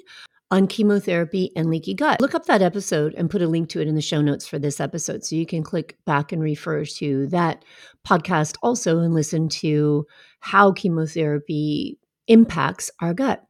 on 0.49 0.67
chemotherapy 0.67 1.51
and 1.55 1.69
leaky 1.69 1.93
gut. 1.93 2.21
Look 2.21 2.35
up 2.35 2.45
that 2.45 2.61
episode 2.61 3.13
and 3.15 3.29
put 3.29 3.41
a 3.41 3.47
link 3.47 3.69
to 3.69 3.81
it 3.81 3.87
in 3.87 3.95
the 3.95 4.01
show 4.01 4.21
notes 4.21 4.47
for 4.47 4.57
this 4.57 4.79
episode 4.79 5.25
so 5.25 5.35
you 5.35 5.45
can 5.45 5.63
click 5.63 5.97
back 6.05 6.31
and 6.31 6.41
refer 6.41 6.85
to 6.85 7.27
that 7.27 7.65
podcast 8.07 8.55
also 8.63 8.99
and 8.99 9.13
listen 9.13 9.49
to 9.49 10.05
how 10.39 10.71
chemotherapy 10.71 11.99
impacts 12.27 12.89
our 13.01 13.13
gut. 13.13 13.43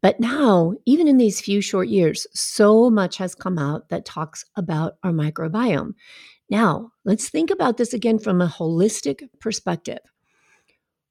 But 0.00 0.20
now, 0.20 0.72
even 0.86 1.06
in 1.06 1.18
these 1.18 1.40
few 1.40 1.60
short 1.60 1.88
years, 1.88 2.26
so 2.32 2.88
much 2.88 3.18
has 3.18 3.34
come 3.34 3.58
out 3.58 3.90
that 3.90 4.06
talks 4.06 4.44
about 4.56 4.94
our 5.02 5.12
microbiome. 5.12 5.92
Now, 6.48 6.92
let's 7.04 7.28
think 7.28 7.50
about 7.50 7.76
this 7.76 7.92
again 7.92 8.18
from 8.18 8.40
a 8.40 8.48
holistic 8.48 9.28
perspective. 9.38 9.98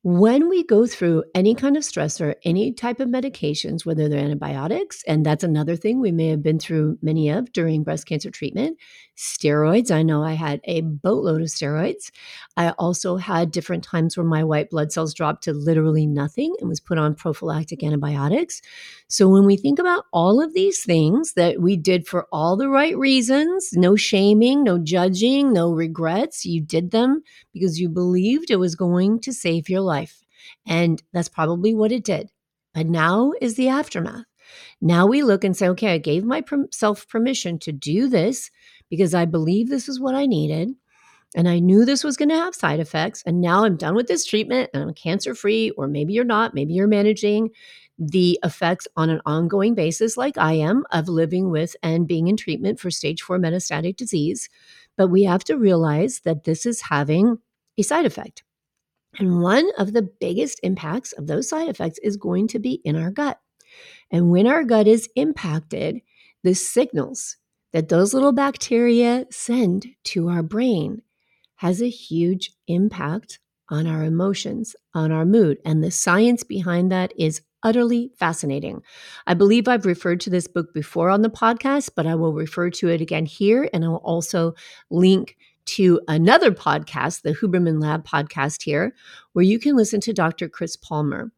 When 0.02 0.48
we 0.48 0.64
go 0.64 0.88
through 0.88 1.26
any 1.36 1.54
kind 1.54 1.76
of 1.76 1.84
stressor, 1.84 2.36
any 2.46 2.72
type 2.72 3.02
of 3.02 3.10
medications, 3.10 3.86
whether 3.86 4.08
they're 4.08 4.24
antibiotics, 4.24 5.04
and 5.06 5.26
that's 5.26 5.44
another 5.44 5.76
thing 5.76 6.00
we 6.00 6.14
may 6.14 6.30
have 6.30 6.42
been 6.42 6.58
through 6.58 6.98
many 7.02 7.28
of 7.30 7.52
during 7.52 7.84
breast 7.84 8.06
cancer 8.06 8.32
treatment, 8.32 8.78
steroids. 9.18 9.92
I 9.92 10.04
know 10.04 10.24
I 10.24 10.36
had 10.36 10.62
a 10.64 10.80
boatload 10.80 11.42
of 11.42 11.48
steroids. 11.48 12.12
I 12.56 12.70
also 12.80 13.18
had 13.18 13.52
different 13.52 13.84
times 13.84 14.16
where 14.16 14.26
my 14.26 14.42
white 14.42 14.70
blood 14.70 14.94
cells 14.94 15.14
dropped 15.14 15.44
to 15.44 15.54
literally 15.54 16.08
nothing 16.08 16.56
and 16.62 16.70
was 16.70 16.80
put 16.80 16.98
on 16.98 17.14
prophylactic 17.14 17.84
antibiotics. 17.84 18.62
So 19.10 19.28
when 19.28 19.46
we 19.46 19.58
think 19.58 19.80
about 19.80 20.06
all 20.14 20.42
of 20.42 20.54
these 20.54 20.82
things 20.82 21.34
that 21.34 21.62
we 21.62 21.76
did 21.76 22.08
for 22.08 22.26
all 22.32 22.56
the 22.56 22.70
right 22.70 22.98
reasons, 22.98 23.72
no 23.74 23.98
shaming, 23.98 24.64
no 24.64 24.78
judging, 24.78 25.52
no 25.52 25.74
regrets, 25.74 26.46
you 26.46 26.62
did 26.62 26.92
them 26.92 27.22
because 27.52 27.82
you 27.82 27.90
believed 27.90 28.50
it 28.50 28.60
was 28.60 28.76
going 28.76 29.20
to 29.22 29.34
save 29.34 29.68
your 29.68 29.82
life. 29.82 29.89
And 30.66 31.02
that's 31.14 31.30
probably 31.30 31.74
what 31.74 31.92
it 31.92 32.04
did. 32.04 32.30
But 32.74 32.88
now 32.88 33.34
is 33.42 33.56
the 33.56 33.70
aftermath. 33.70 34.26
Now 34.82 35.06
we 35.06 35.24
look 35.24 35.44
and 35.44 35.56
say, 35.56 35.68
okay, 35.70 35.94
I 35.94 35.98
gave 35.98 36.24
myself 36.24 37.08
permission 37.08 37.60
to 37.60 37.72
do 37.72 38.08
this 38.08 38.50
because 38.90 39.14
I 39.14 39.26
believe 39.26 39.70
this 39.70 39.90
is 39.90 40.00
what 40.00 40.16
I 40.16 40.26
needed. 40.26 40.72
And 41.36 41.48
I 41.48 41.60
knew 41.60 41.86
this 41.86 42.04
was 42.04 42.18
going 42.18 42.30
to 42.30 42.36
have 42.36 42.56
side 42.56 42.80
effects. 42.80 43.22
And 43.26 43.40
now 43.40 43.64
I'm 43.64 43.78
done 43.78 43.94
with 43.94 44.08
this 44.08 44.26
treatment 44.26 44.72
and 44.74 44.82
I'm 44.82 44.94
cancer 44.94 45.36
free, 45.36 45.70
or 45.72 45.88
maybe 45.88 46.14
you're 46.14 46.24
not. 46.24 46.56
Maybe 46.56 46.74
you're 46.74 46.88
managing 46.88 47.52
the 48.00 48.40
effects 48.44 48.88
on 48.96 49.10
an 49.10 49.22
ongoing 49.26 49.76
basis, 49.76 50.18
like 50.18 50.38
I 50.38 50.54
am, 50.54 50.86
of 50.92 51.08
living 51.08 51.52
with 51.52 51.76
and 51.84 52.08
being 52.08 52.28
in 52.28 52.38
treatment 52.38 52.80
for 52.80 52.90
stage 52.90 53.22
four 53.22 53.38
metastatic 53.38 53.96
disease. 53.96 54.50
But 54.98 55.10
we 55.10 55.24
have 55.24 55.44
to 55.46 55.58
realize 55.58 56.22
that 56.22 56.46
this 56.46 56.66
is 56.66 56.82
having 56.82 57.38
a 57.78 57.84
side 57.84 58.06
effect. 58.06 58.44
And 59.20 59.42
one 59.42 59.70
of 59.78 59.94
the 59.94 60.02
biggest 60.02 60.60
impacts 60.64 61.12
of 61.12 61.28
those 61.28 61.50
side 61.50 61.70
effects 61.70 62.00
is 62.02 62.18
going 62.18 62.48
to 62.50 62.60
be 62.60 62.82
in 62.86 62.96
our 62.96 63.12
gut. 63.12 63.40
And 64.12 64.32
when 64.32 64.48
our 64.48 64.64
gut 64.64 64.88
is 64.88 65.10
impacted, 65.16 66.02
the 66.44 66.56
signals 66.56 67.38
that 67.74 67.90
those 67.90 68.14
little 68.14 68.32
bacteria 68.32 69.26
send 69.30 69.86
to 70.06 70.30
our 70.30 70.42
brain 70.42 71.02
has 71.58 71.82
a 71.82 71.90
huge 71.90 72.52
impact 72.68 73.40
on 73.70 73.86
our 73.86 74.04
emotions, 74.04 74.76
on 74.94 75.12
our 75.12 75.26
mood. 75.26 75.60
And 75.66 75.84
the 75.84 75.92
science 75.92 76.44
behind 76.44 76.92
that 76.92 77.14
is 77.18 77.42
utterly 77.62 78.12
fascinating. 78.18 78.82
I 79.28 79.34
believe 79.34 79.68
I've 79.68 79.86
referred 79.86 80.22
to 80.22 80.30
this 80.30 80.48
book 80.48 80.74
before 80.74 81.10
on 81.10 81.22
the 81.22 81.30
podcast, 81.30 81.92
but 81.96 82.08
I 82.08 82.16
will 82.16 82.34
refer 82.34 82.70
to 82.72 82.88
it 82.88 83.02
again 83.02 83.26
here. 83.26 83.70
And 83.74 83.84
I 83.84 83.90
will 83.90 83.98
also 83.98 84.56
link 84.90 85.36
to 85.76 86.02
another 86.08 86.52
podcast, 86.52 87.22
the 87.22 87.34
Huberman 87.34 87.82
Lab 87.82 88.06
podcast 88.06 88.64
here, 88.64 88.94
where 89.34 89.46
you 89.46 89.60
can 89.60 89.76
listen 89.76 90.02
to 90.02 90.14
Dr. 90.14 90.50
Chris 90.50 90.76
Palmer 90.76 91.32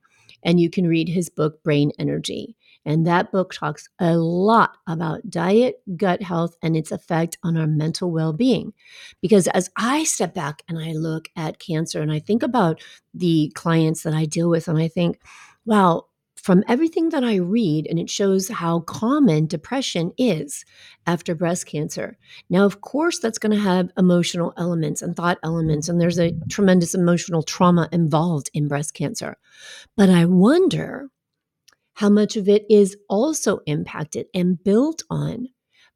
and 0.44 0.60
you 0.60 0.70
can 0.70 0.88
read 0.88 1.10
his 1.10 1.30
book, 1.30 1.62
Brain 1.64 1.92
Energy. 2.00 2.56
And 2.86 3.06
that 3.06 3.32
book 3.32 3.54
talks 3.54 3.90
a 4.00 4.18
lot 4.18 4.78
about 4.88 5.30
diet, 5.30 5.82
gut 5.98 6.24
health, 6.24 6.56
and 6.64 6.76
its 6.76 6.92
effect 6.92 7.38
on 7.44 7.56
our 7.58 7.68
mental 7.68 8.10
well 8.10 8.34
being. 8.34 8.74
Because 9.22 9.48
as 9.50 9.70
I 9.78 10.04
step 10.04 10.34
back 10.34 10.64
and 10.68 10.80
I 10.80 10.94
look 10.94 11.30
at 11.36 11.60
cancer 11.60 12.02
and 12.02 12.12
I 12.12 12.20
think 12.20 12.42
about 12.42 12.82
the 13.14 13.52
clients 13.54 14.02
that 14.04 14.14
I 14.14 14.26
deal 14.26 14.50
with, 14.50 14.68
and 14.68 14.80
I 14.80 14.88
think, 14.88 15.20
wow, 15.66 16.06
from 16.42 16.64
everything 16.68 17.10
that 17.10 17.24
I 17.24 17.36
read, 17.36 17.86
and 17.88 18.00
it 18.00 18.10
shows 18.10 18.50
how 18.50 18.80
common 18.82 19.46
depression 19.46 20.12
is 20.18 20.66
after 21.06 21.36
breast 21.36 21.68
cancer. 21.68 22.18
Now, 22.50 22.66
of 22.66 22.82
course, 22.82 23.20
that's 23.20 23.38
going 23.38 23.56
to 23.56 23.64
have 23.64 23.92
emotional 23.98 24.54
elements 24.58 25.02
and 25.02 25.16
thought 25.16 25.38
elements, 25.44 25.88
and 25.88 26.02
there's 26.02 26.20
a 26.20 26.34
tremendous 26.50 26.96
emotional 26.96 27.44
trauma 27.44 27.90
involved 27.92 28.50
in 28.54 28.68
breast 28.68 28.94
cancer. 28.94 29.38
But 29.96 30.10
I 30.10 30.26
wonder 30.26 31.10
how 31.94 32.10
much 32.10 32.36
of 32.36 32.50
it 32.50 32.66
is 32.70 32.98
also 33.08 33.60
impacted 33.68 34.26
and 34.34 34.64
built 34.64 35.04
on 35.10 35.50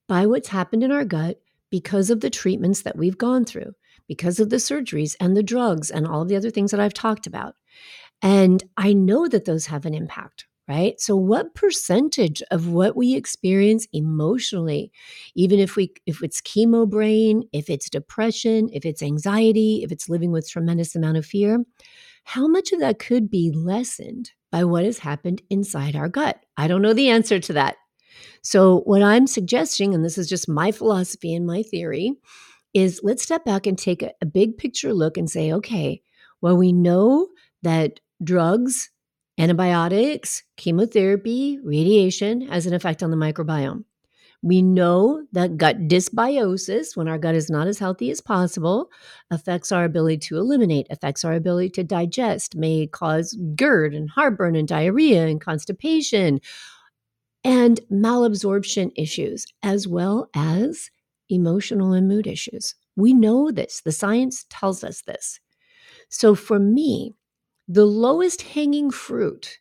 by 0.08 0.28
what's 0.28 0.50
happened 0.50 0.84
in 0.84 0.92
our 0.92 1.06
gut 1.06 1.40
because 1.72 2.12
of 2.12 2.22
the 2.22 2.30
treatments 2.30 2.84
that 2.84 2.98
we've 2.98 3.18
gone 3.18 3.44
through, 3.46 3.74
because 4.08 4.40
of 4.40 4.52
the 4.52 4.58
surgeries 4.58 5.16
and 5.20 5.36
the 5.36 5.42
drugs 5.42 5.90
and 5.90 6.06
all 6.06 6.22
of 6.22 6.28
the 6.28 6.36
other 6.36 6.52
things 6.52 6.70
that 6.70 6.80
I've 6.80 6.94
talked 6.94 7.26
about. 7.26 7.56
And 8.22 8.64
I 8.78 8.94
know 8.94 9.28
that 9.28 9.46
those 9.46 9.68
have 9.68 9.86
an 9.86 9.94
impact, 9.94 10.46
right? 10.68 11.00
So 11.00 11.16
what 11.16 11.54
percentage 11.54 12.42
of 12.52 12.68
what 12.68 12.96
we 12.96 13.16
experience 13.16 13.88
emotionally, 13.94 14.92
even 15.36 15.60
if 15.60 15.76
we 15.76 15.94
if 16.06 16.24
it's 16.24 16.42
chemo 16.42 16.90
brain, 16.90 17.44
if 17.54 17.70
it's 17.70 17.90
depression, 17.90 18.70
if 18.74 18.86
it's 18.86 19.04
anxiety, 19.04 19.82
if 19.84 19.92
it's 19.92 20.10
living 20.10 20.32
with 20.32 20.50
tremendous 20.50 20.96
amount 20.96 21.18
of 21.18 21.26
fear, 21.26 21.64
how 22.24 22.48
much 22.48 22.72
of 22.72 22.80
that 22.80 23.00
could 23.00 23.30
be 23.30 23.52
lessened 23.52 24.32
by 24.52 24.64
what 24.64 24.86
has 24.86 25.00
happened 25.00 25.42
inside 25.50 25.96
our 25.96 26.10
gut? 26.10 26.44
I 26.58 26.68
don't 26.68 26.82
know 26.82 26.94
the 26.94 27.10
answer 27.10 27.40
to 27.40 27.54
that. 27.54 27.76
So 28.42 28.80
what 28.82 29.04
I'm 29.04 29.28
suggesting 29.28 29.94
and 29.94 30.04
this 30.04 30.18
is 30.18 30.28
just 30.30 30.50
my 30.50 30.72
philosophy 30.72 31.34
and 31.34 31.46
my 31.46 31.64
theory 31.64 32.14
is 32.74 33.02
let's 33.04 33.24
step 33.24 33.46
back 33.46 33.68
and 33.68 33.78
take 33.78 34.02
a, 34.02 34.12
a 34.22 34.26
big 34.26 34.58
picture 34.58 34.94
look 34.94 35.18
and 35.18 35.30
say, 35.30 35.52
okay, 35.54 36.02
well 36.42 36.58
we 36.58 36.72
know 36.74 37.28
that 37.64 38.00
drugs, 38.24 38.90
antibiotics, 39.38 40.44
chemotherapy, 40.58 41.60
radiation 41.64 42.48
has 42.48 42.66
an 42.66 42.74
effect 42.74 43.04
on 43.04 43.12
the 43.12 43.18
microbiome. 43.18 43.84
We 44.42 44.62
know 44.62 45.26
that 45.32 45.58
gut 45.58 45.88
dysbiosis, 45.88 46.96
when 46.96 47.08
our 47.08 47.18
gut 47.18 47.34
is 47.34 47.50
not 47.50 47.68
as 47.68 47.80
healthy 47.80 48.12
as 48.12 48.22
possible, 48.22 48.92
affects 49.32 49.72
our 49.72 49.86
ability 49.86 50.20
to 50.28 50.38
eliminate, 50.38 50.86
affects 50.92 51.26
our 51.26 51.34
ability 51.34 51.70
to 51.72 51.84
digest, 51.84 52.56
may 52.56 52.86
cause 52.86 53.36
GERD 53.56 53.96
and 53.96 54.10
heartburn 54.10 54.56
and 54.56 54.68
diarrhea 54.68 55.26
and 55.26 55.42
constipation 55.42 56.40
and 57.44 57.82
malabsorption 57.92 58.92
issues, 58.96 59.48
as 59.64 59.88
well 59.88 60.30
as 60.36 60.92
emotional 61.30 61.94
and 61.94 62.08
mood 62.08 62.28
issues. 62.28 62.76
We 62.96 63.14
know 63.14 63.52
this. 63.52 63.82
The 63.84 63.92
science 63.92 64.46
tells 64.50 64.84
us 64.84 65.02
this. 65.02 65.40
So 66.10 66.36
for 66.36 66.60
me, 66.60 67.14
the 67.68 67.86
lowest 67.86 68.42
hanging 68.42 68.92
fruit 68.92 69.60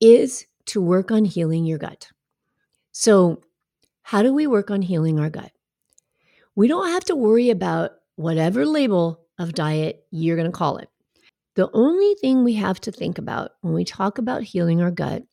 is 0.00 0.46
to 0.66 0.80
work 0.80 1.10
on 1.10 1.24
healing 1.24 1.64
your 1.64 1.78
gut. 1.78 2.08
So, 2.92 3.42
how 4.02 4.22
do 4.22 4.32
we 4.32 4.46
work 4.46 4.70
on 4.70 4.82
healing 4.82 5.18
our 5.18 5.30
gut? 5.30 5.52
We 6.54 6.68
don't 6.68 6.88
have 6.88 7.04
to 7.04 7.16
worry 7.16 7.50
about 7.50 7.92
whatever 8.16 8.64
label 8.66 9.20
of 9.38 9.54
diet 9.54 10.04
you're 10.10 10.36
going 10.36 10.50
to 10.50 10.56
call 10.56 10.78
it. 10.78 10.88
The 11.54 11.70
only 11.72 12.14
thing 12.20 12.44
we 12.44 12.54
have 12.54 12.80
to 12.82 12.92
think 12.92 13.18
about 13.18 13.52
when 13.60 13.74
we 13.74 13.84
talk 13.84 14.18
about 14.18 14.42
healing 14.42 14.80
our 14.80 14.90
gut 14.90 15.24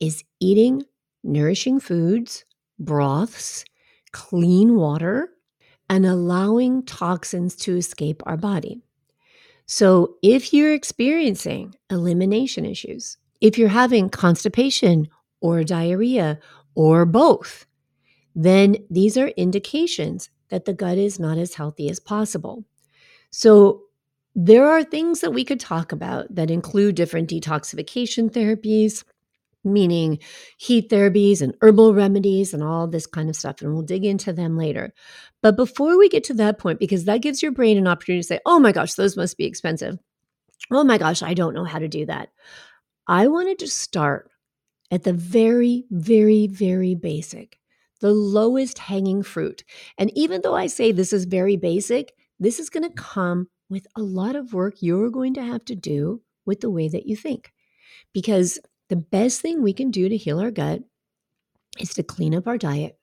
is 0.00 0.24
eating 0.40 0.84
nourishing 1.22 1.80
foods, 1.80 2.44
broths, 2.78 3.64
clean 4.12 4.74
water, 4.74 5.30
and 5.88 6.04
allowing 6.04 6.82
toxins 6.84 7.56
to 7.56 7.76
escape 7.76 8.22
our 8.26 8.36
body. 8.36 8.82
So, 9.66 10.16
if 10.22 10.52
you're 10.52 10.74
experiencing 10.74 11.74
elimination 11.90 12.64
issues, 12.66 13.16
if 13.40 13.56
you're 13.58 13.68
having 13.68 14.10
constipation 14.10 15.08
or 15.40 15.64
diarrhea 15.64 16.38
or 16.74 17.06
both, 17.06 17.66
then 18.34 18.76
these 18.90 19.16
are 19.16 19.28
indications 19.28 20.30
that 20.48 20.64
the 20.64 20.72
gut 20.74 20.98
is 20.98 21.18
not 21.18 21.38
as 21.38 21.54
healthy 21.54 21.88
as 21.88 22.00
possible. 22.00 22.64
So, 23.30 23.82
there 24.34 24.66
are 24.66 24.82
things 24.82 25.20
that 25.20 25.32
we 25.32 25.44
could 25.44 25.60
talk 25.60 25.92
about 25.92 26.34
that 26.34 26.50
include 26.50 26.94
different 26.94 27.28
detoxification 27.30 28.30
therapies, 28.30 29.04
meaning 29.64 30.18
heat 30.58 30.90
therapies 30.90 31.40
and 31.40 31.54
herbal 31.60 31.94
remedies 31.94 32.52
and 32.52 32.62
all 32.62 32.86
this 32.86 33.06
kind 33.06 33.28
of 33.28 33.36
stuff. 33.36 33.60
And 33.60 33.72
we'll 33.72 33.82
dig 33.82 34.04
into 34.04 34.32
them 34.32 34.56
later. 34.56 34.92
But 35.42 35.56
before 35.56 35.98
we 35.98 36.08
get 36.08 36.24
to 36.24 36.34
that 36.34 36.58
point, 36.58 36.78
because 36.78 37.04
that 37.04 37.22
gives 37.22 37.42
your 37.42 37.52
brain 37.52 37.78
an 37.78 37.86
opportunity 37.86 38.22
to 38.22 38.26
say, 38.26 38.40
oh 38.46 38.58
my 38.58 38.72
gosh, 38.72 38.94
those 38.94 39.16
must 39.16 39.36
be 39.36 39.44
expensive. 39.44 39.98
Oh 40.70 40.84
my 40.84 40.98
gosh, 40.98 41.22
I 41.22 41.34
don't 41.34 41.54
know 41.54 41.64
how 41.64 41.78
to 41.78 41.88
do 41.88 42.06
that. 42.06 42.30
I 43.06 43.26
wanted 43.26 43.58
to 43.60 43.66
start 43.68 44.30
at 44.90 45.02
the 45.04 45.12
very, 45.12 45.84
very, 45.90 46.46
very 46.46 46.94
basic, 46.94 47.58
the 48.00 48.12
lowest 48.12 48.78
hanging 48.78 49.22
fruit. 49.22 49.64
And 49.98 50.16
even 50.16 50.42
though 50.42 50.54
I 50.54 50.66
say 50.66 50.92
this 50.92 51.12
is 51.12 51.24
very 51.24 51.56
basic, 51.56 52.12
this 52.38 52.60
is 52.60 52.70
going 52.70 52.88
to 52.88 52.94
come 52.94 53.48
with 53.70 53.86
a 53.96 54.02
lot 54.02 54.36
of 54.36 54.52
work 54.52 54.74
you're 54.80 55.10
going 55.10 55.34
to 55.34 55.42
have 55.42 55.64
to 55.64 55.74
do 55.74 56.20
with 56.44 56.60
the 56.60 56.70
way 56.70 56.88
that 56.88 57.06
you 57.06 57.16
think. 57.16 57.52
Because 58.12 58.58
the 58.92 58.96
best 58.96 59.40
thing 59.40 59.62
we 59.62 59.72
can 59.72 59.90
do 59.90 60.06
to 60.06 60.18
heal 60.18 60.38
our 60.38 60.50
gut 60.50 60.82
is 61.80 61.94
to 61.94 62.02
clean 62.02 62.34
up 62.34 62.46
our 62.46 62.58
diet. 62.58 62.98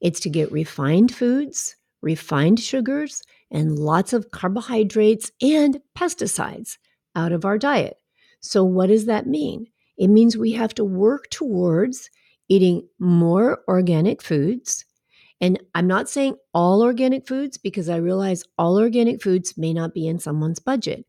It's 0.00 0.18
to 0.18 0.28
get 0.28 0.50
refined 0.50 1.14
foods, 1.14 1.76
refined 2.00 2.58
sugars, 2.58 3.22
and 3.48 3.78
lots 3.78 4.12
of 4.12 4.32
carbohydrates 4.32 5.30
and 5.40 5.80
pesticides 5.96 6.78
out 7.14 7.30
of 7.30 7.44
our 7.44 7.58
diet. 7.58 7.96
So, 8.40 8.64
what 8.64 8.88
does 8.88 9.06
that 9.06 9.28
mean? 9.28 9.68
It 9.96 10.08
means 10.08 10.36
we 10.36 10.50
have 10.50 10.74
to 10.74 10.84
work 10.84 11.30
towards 11.30 12.10
eating 12.48 12.88
more 12.98 13.62
organic 13.68 14.20
foods. 14.20 14.84
And 15.40 15.60
I'm 15.76 15.86
not 15.86 16.10
saying 16.10 16.34
all 16.52 16.82
organic 16.82 17.28
foods 17.28 17.56
because 17.56 17.88
I 17.88 17.98
realize 17.98 18.42
all 18.58 18.80
organic 18.80 19.22
foods 19.22 19.56
may 19.56 19.72
not 19.72 19.94
be 19.94 20.08
in 20.08 20.18
someone's 20.18 20.58
budget. 20.58 21.06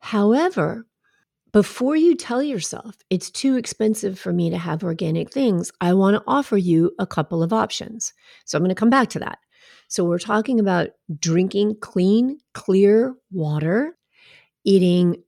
However, 0.00 0.84
before 1.54 1.94
you 1.94 2.16
tell 2.16 2.42
yourself 2.42 2.96
it's 3.10 3.30
too 3.30 3.54
expensive 3.56 4.18
for 4.18 4.32
me 4.32 4.50
to 4.50 4.58
have 4.58 4.82
organic 4.82 5.30
things, 5.30 5.70
I 5.80 5.94
want 5.94 6.16
to 6.16 6.24
offer 6.26 6.56
you 6.56 6.90
a 6.98 7.06
couple 7.06 7.44
of 7.44 7.52
options. 7.52 8.12
So 8.44 8.58
I'm 8.58 8.64
going 8.64 8.70
to 8.70 8.74
come 8.74 8.90
back 8.90 9.08
to 9.10 9.20
that. 9.20 9.38
So 9.86 10.04
we're 10.04 10.18
talking 10.18 10.58
about 10.58 10.88
drinking 11.16 11.76
clean, 11.80 12.40
clear 12.54 13.14
water, 13.30 13.96
eating 14.64 15.22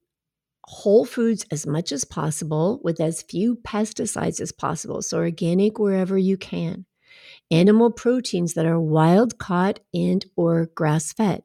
whole 0.65 1.05
foods 1.05 1.47
as 1.53 1.65
much 1.65 1.93
as 1.93 2.05
possible 2.05 2.81
with 2.83 3.01
as 3.01 3.23
few 3.23 3.55
pesticides 3.59 4.41
as 4.41 4.51
possible. 4.51 5.03
So 5.03 5.19
organic 5.19 5.79
wherever 5.79 6.19
you 6.19 6.37
can. 6.37 6.87
Animal 7.53 7.93
proteins 7.93 8.55
that 8.55 8.67
are 8.67 8.81
wild 8.81 9.39
caught 9.39 9.79
and 9.95 10.27
or 10.35 10.67
grass 10.75 11.13
fed. 11.13 11.45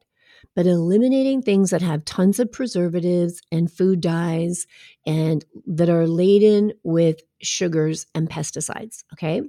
But 0.54 0.66
eliminating 0.66 1.40
things 1.40 1.70
that 1.70 1.80
have 1.80 2.04
tons 2.04 2.38
of 2.38 2.52
preservatives 2.52 3.40
and 3.50 3.72
food 3.72 4.02
dyes 4.02 4.66
and 5.06 5.44
that 5.66 5.88
are 5.88 6.06
laden 6.06 6.72
with 6.82 7.20
sugars 7.40 8.06
and 8.14 8.28
pesticides. 8.28 9.04
Okay. 9.14 9.40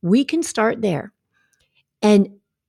We 0.00 0.24
can 0.24 0.44
start 0.44 0.80
there. 0.80 1.12
And 2.02 2.28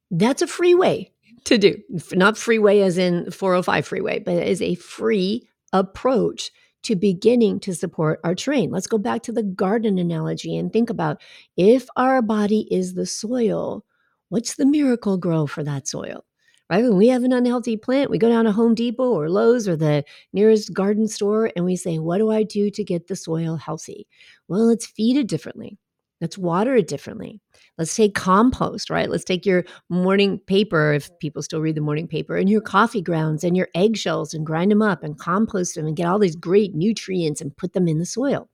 that's 0.09 0.41
a 0.41 0.47
free 0.47 0.73
way 0.73 1.11
to 1.43 1.57
do. 1.57 1.75
Not 2.13 2.37
freeway 2.37 2.81
as 2.81 2.97
in 2.97 3.29
405 3.29 3.85
freeway, 3.85 4.19
but 4.19 4.35
is 4.35 4.61
a 4.61 4.75
free 4.75 5.47
approach 5.71 6.51
to 6.83 6.95
beginning 6.95 7.59
to 7.61 7.73
support 7.73 8.19
our 8.23 8.35
terrain. 8.35 8.71
Let's 8.71 8.87
go 8.87 8.97
back 8.97 9.23
to 9.23 9.31
the 9.31 9.43
garden 9.43 9.97
analogy 9.97 10.57
and 10.57 10.71
think 10.71 10.89
about 10.89 11.21
if 11.57 11.87
our 11.95 12.21
body 12.21 12.67
is 12.71 12.93
the 12.93 13.05
soil, 13.05 13.85
what's 14.29 14.55
the 14.55 14.65
Miracle-Gro 14.65 15.47
for 15.47 15.63
that 15.63 15.87
soil? 15.87 16.24
Right? 16.69 16.83
When 16.83 16.97
we 16.97 17.09
have 17.09 17.23
an 17.23 17.31
unhealthy 17.31 17.77
plant, 17.77 18.09
we 18.09 18.17
go 18.17 18.29
down 18.29 18.45
to 18.45 18.51
Home 18.51 18.73
Depot 18.73 19.11
or 19.11 19.29
Lowe's 19.29 19.67
or 19.67 19.75
the 19.75 20.03
nearest 20.33 20.73
garden 20.73 21.07
store 21.07 21.51
and 21.55 21.63
we 21.63 21.75
say, 21.75 21.99
What 21.99 22.17
do 22.17 22.31
I 22.31 22.41
do 22.41 22.71
to 22.71 22.83
get 22.83 23.07
the 23.07 23.15
soil 23.15 23.55
healthy? 23.55 24.07
Well, 24.47 24.65
let's 24.65 24.87
feed 24.87 25.17
it 25.17 25.27
differently. 25.27 25.77
Let's 26.21 26.37
water 26.37 26.75
it 26.75 26.87
differently. 26.87 27.41
Let's 27.77 27.95
take 27.95 28.15
compost, 28.15 28.89
right? 28.89 29.09
Let's 29.09 29.25
take 29.25 29.45
your 29.45 29.65
morning 29.89 30.39
paper, 30.39 30.93
if 30.93 31.09
people 31.19 31.43
still 31.43 31.59
read 31.61 31.75
the 31.75 31.81
morning 31.81 32.07
paper, 32.07 32.37
and 32.37 32.49
your 32.49 32.61
coffee 32.61 33.01
grounds 33.01 33.43
and 33.43 33.55
your 33.55 33.67
eggshells 33.75 34.33
and 34.33 34.45
grind 34.45 34.71
them 34.71 34.81
up 34.81 35.03
and 35.03 35.19
compost 35.19 35.75
them 35.75 35.85
and 35.85 35.95
get 35.95 36.07
all 36.07 36.17
these 36.17 36.35
great 36.35 36.73
nutrients 36.73 37.41
and 37.41 37.55
put 37.57 37.73
them 37.73 37.87
in 37.87 37.99
the 37.99 38.05
soil. 38.05 38.49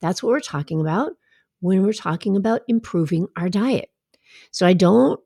That's 0.00 0.22
what 0.22 0.30
we're 0.30 0.40
talking 0.40 0.80
about 0.80 1.12
when 1.60 1.82
we're 1.82 1.92
talking 1.92 2.36
about 2.36 2.60
improving 2.68 3.26
our 3.36 3.48
diet. 3.48 3.90
So 4.50 4.66
I 4.66 4.74
don't 4.74 5.18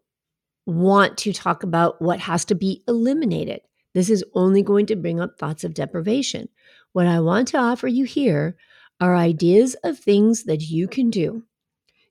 want 0.67 1.19
to 1.19 1.33
talk 1.33 1.63
about 1.63 2.01
what 2.01 2.21
has 2.21 2.45
to 2.47 2.55
be 2.55 2.83
eliminated. 2.87 3.61
This 3.95 4.09
is 4.09 4.25
only 4.35 4.63
going 4.63 4.87
to 4.87 4.97
bring 4.97 5.21
up 5.21 5.39
thoughts 5.39 5.65
of 5.65 5.75
deprivation. 5.75 6.49
What 6.93 7.07
I 7.07 7.21
want 7.21 7.49
to 7.49 7.59
offer 7.59 7.89
you 7.89 8.05
here 8.05 8.57
are 9.01 9.17
ideas 9.17 9.75
of 9.85 9.99
things 9.99 10.45
that 10.45 10.63
you 10.63 10.87
can 10.87 11.11
do 11.11 11.43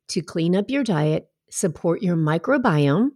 to 0.09 0.21
clean 0.21 0.55
up 0.55 0.69
your 0.69 0.83
diet, 0.83 1.29
support 1.49 2.01
your 2.01 2.17
microbiome, 2.17 3.11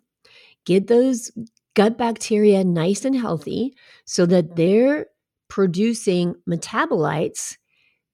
get 0.66 0.88
those 0.88 1.32
gut 1.76 1.98
bacteria 1.98 2.64
nice 2.64 3.04
and 3.06 3.18
healthy 3.18 3.76
so 4.06 4.26
that 4.26 4.56
they're 4.56 5.08
producing 5.50 6.36
metabolites 6.50 7.58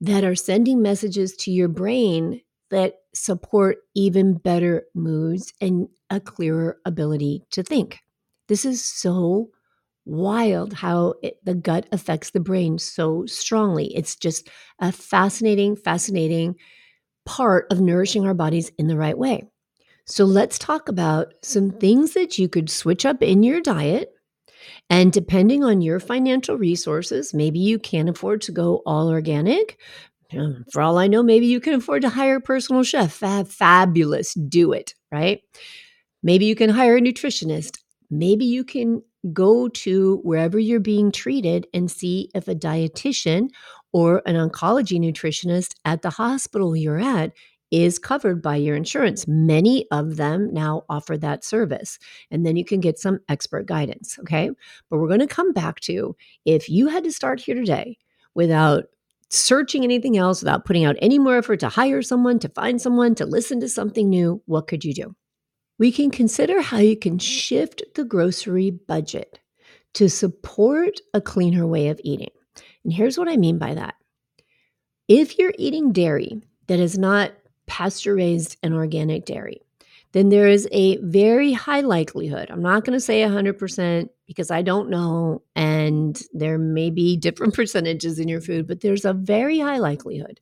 that 0.02 0.24
are 0.24 0.36
sending 0.36 0.82
messages 0.82 1.36
to 1.36 1.52
your 1.52 1.68
brain 1.68 2.42
that 2.72 2.96
support 3.14 3.78
even 3.94 4.34
better 4.34 4.84
moods 4.96 5.54
and 5.62 5.88
a 6.12 6.20
clearer 6.20 6.78
ability 6.86 7.44
to 7.52 7.64
think. 7.64 8.00
This 8.48 8.66
is 8.66 8.84
so 8.84 9.50
wild 10.06 10.74
how 10.74 11.14
it, 11.24 11.38
the 11.44 11.56
gut 11.56 11.88
affects 11.92 12.32
the 12.32 12.40
brain 12.40 12.78
so 12.78 13.26
strongly. 13.26 13.96
It's 13.96 14.16
just 14.16 14.50
a 14.80 14.92
fascinating, 14.92 15.76
fascinating 15.76 16.56
part 17.26 17.68
of 17.72 17.80
nourishing 17.80 18.26
our 18.26 18.34
bodies 18.34 18.72
in 18.78 18.88
the 18.88 18.98
right 18.98 19.18
way. 19.18 19.44
So 20.06 20.26
let's 20.26 20.60
talk 20.60 20.90
about 20.90 21.34
some 21.44 21.70
mm-hmm. 21.70 21.80
things 21.80 22.14
that 22.14 22.38
you 22.38 22.50
could 22.50 22.70
switch 22.70 23.06
up 23.06 23.22
in 23.24 23.44
your 23.44 23.62
diet. 23.62 24.12
And 24.90 25.12
depending 25.12 25.64
on 25.64 25.82
your 25.82 26.00
financial 26.00 26.58
resources, 26.58 27.34
maybe 27.34 27.60
you 27.60 27.80
can't 27.80 28.10
afford 28.10 28.42
to 28.42 28.52
go 28.52 28.82
all 28.86 29.10
organic. 29.10 29.80
Hmm, 30.32 30.62
for 30.72 30.82
all 30.82 30.98
I 30.98 31.08
know, 31.08 31.24
maybe 31.24 31.46
you 31.46 31.60
can 31.60 31.76
afford 31.76 32.04
to 32.04 32.10
hire 32.10 32.38
a 32.38 32.42
personal 32.42 32.84
chef. 32.84 33.12
Fab, 33.14 33.48
fabulous. 33.48 34.34
Do 34.34 34.72
it, 34.74 34.94
right? 35.12 35.42
Maybe 36.24 36.46
you 36.46 36.56
can 36.56 36.70
hire 36.70 36.98
a 36.98 37.02
nutritionist. 37.02 37.80
Maybe 38.10 38.46
you 38.46 38.64
can 38.64 39.02
go 39.34 39.68
to 39.70 40.18
wherever 40.24 40.60
you're 40.60 40.80
being 40.80 41.12
treated 41.12 41.68
and 41.74 41.90
see 41.90 42.30
if 42.34 42.48
a 42.48 42.56
dietitian 42.56 43.50
or 43.94 44.22
an 44.26 44.36
oncology 44.36 45.00
nutritionist 45.00 45.76
at 45.86 46.02
the 46.02 46.10
hospital 46.10 46.76
you're 46.76 47.00
at 47.00 47.32
is 47.72 47.98
covered 47.98 48.42
by 48.42 48.58
your 48.58 48.76
insurance. 48.76 49.28
Many 49.28 49.88
of 49.92 50.18
them 50.18 50.54
now 50.54 50.84
offer 50.90 51.18
that 51.18 51.46
service. 51.46 51.98
And 52.30 52.46
then 52.46 52.58
you 52.58 52.66
can 52.66 52.82
get 52.82 53.00
some 53.00 53.20
expert 53.30 53.66
guidance. 53.66 54.20
Okay. 54.20 54.52
But 54.90 54.98
we're 54.98 55.08
going 55.08 55.22
to 55.22 55.28
come 55.28 55.54
back 55.54 55.80
to 55.82 56.16
if 56.46 56.70
you 56.70 56.88
had 56.88 57.06
to 57.06 57.12
start 57.12 57.40
here 57.40 57.56
today 57.56 57.98
without 58.36 58.86
searching 59.30 59.86
anything 59.86 60.18
else, 60.18 60.42
without 60.42 60.66
putting 60.66 60.84
out 60.84 60.98
any 61.00 61.18
more 61.18 61.38
effort 61.38 61.62
to 61.62 61.70
hire 61.70 62.02
someone, 62.02 62.40
to 62.40 62.50
find 62.50 62.82
someone, 62.82 63.16
to 63.16 63.26
listen 63.26 63.62
to 63.62 63.70
something 63.70 64.10
new, 64.10 64.42
what 64.46 64.68
could 64.68 64.84
you 64.84 64.94
do? 64.94 65.16
We 65.82 65.92
can 65.92 66.12
consider 66.12 66.62
how 66.62 66.78
you 66.78 66.96
can 66.96 67.18
shift 67.18 67.82
the 67.96 68.04
grocery 68.04 68.70
budget 68.70 69.40
to 69.96 70.10
support 70.10 71.00
a 71.12 71.20
cleaner 71.20 71.66
way 71.66 71.88
of 71.88 72.00
eating. 72.04 72.30
And 72.84 72.94
here's 72.94 73.18
what 73.18 73.28
I 73.28 73.36
mean 73.36 73.58
by 73.58 73.74
that. 73.74 73.96
If 75.08 75.40
you're 75.40 75.56
eating 75.58 75.92
dairy 75.92 76.44
that 76.68 76.80
is 76.80 77.00
not 77.00 77.32
pasture 77.66 78.14
raised 78.14 78.58
and 78.62 78.76
organic 78.76 79.26
dairy, 79.26 79.64
then 80.12 80.30
there 80.30 80.48
is 80.48 80.68
a 80.72 80.98
very 80.98 81.52
high 81.52 81.82
likelihood. 81.82 82.52
I'm 82.52 82.62
not 82.62 82.86
going 82.86 82.96
to 82.96 83.04
say 83.04 83.22
100% 83.22 84.08
because 84.28 84.52
I 84.52 84.62
don't 84.62 84.92
know, 84.92 85.42
and 85.56 86.22
there 86.32 86.60
may 86.60 86.92
be 86.92 87.18
different 87.18 87.56
percentages 87.56 88.20
in 88.20 88.28
your 88.28 88.42
food, 88.42 88.68
but 88.68 88.82
there's 88.82 89.04
a 89.04 89.14
very 89.14 89.58
high 89.58 89.80
likelihood 89.80 90.42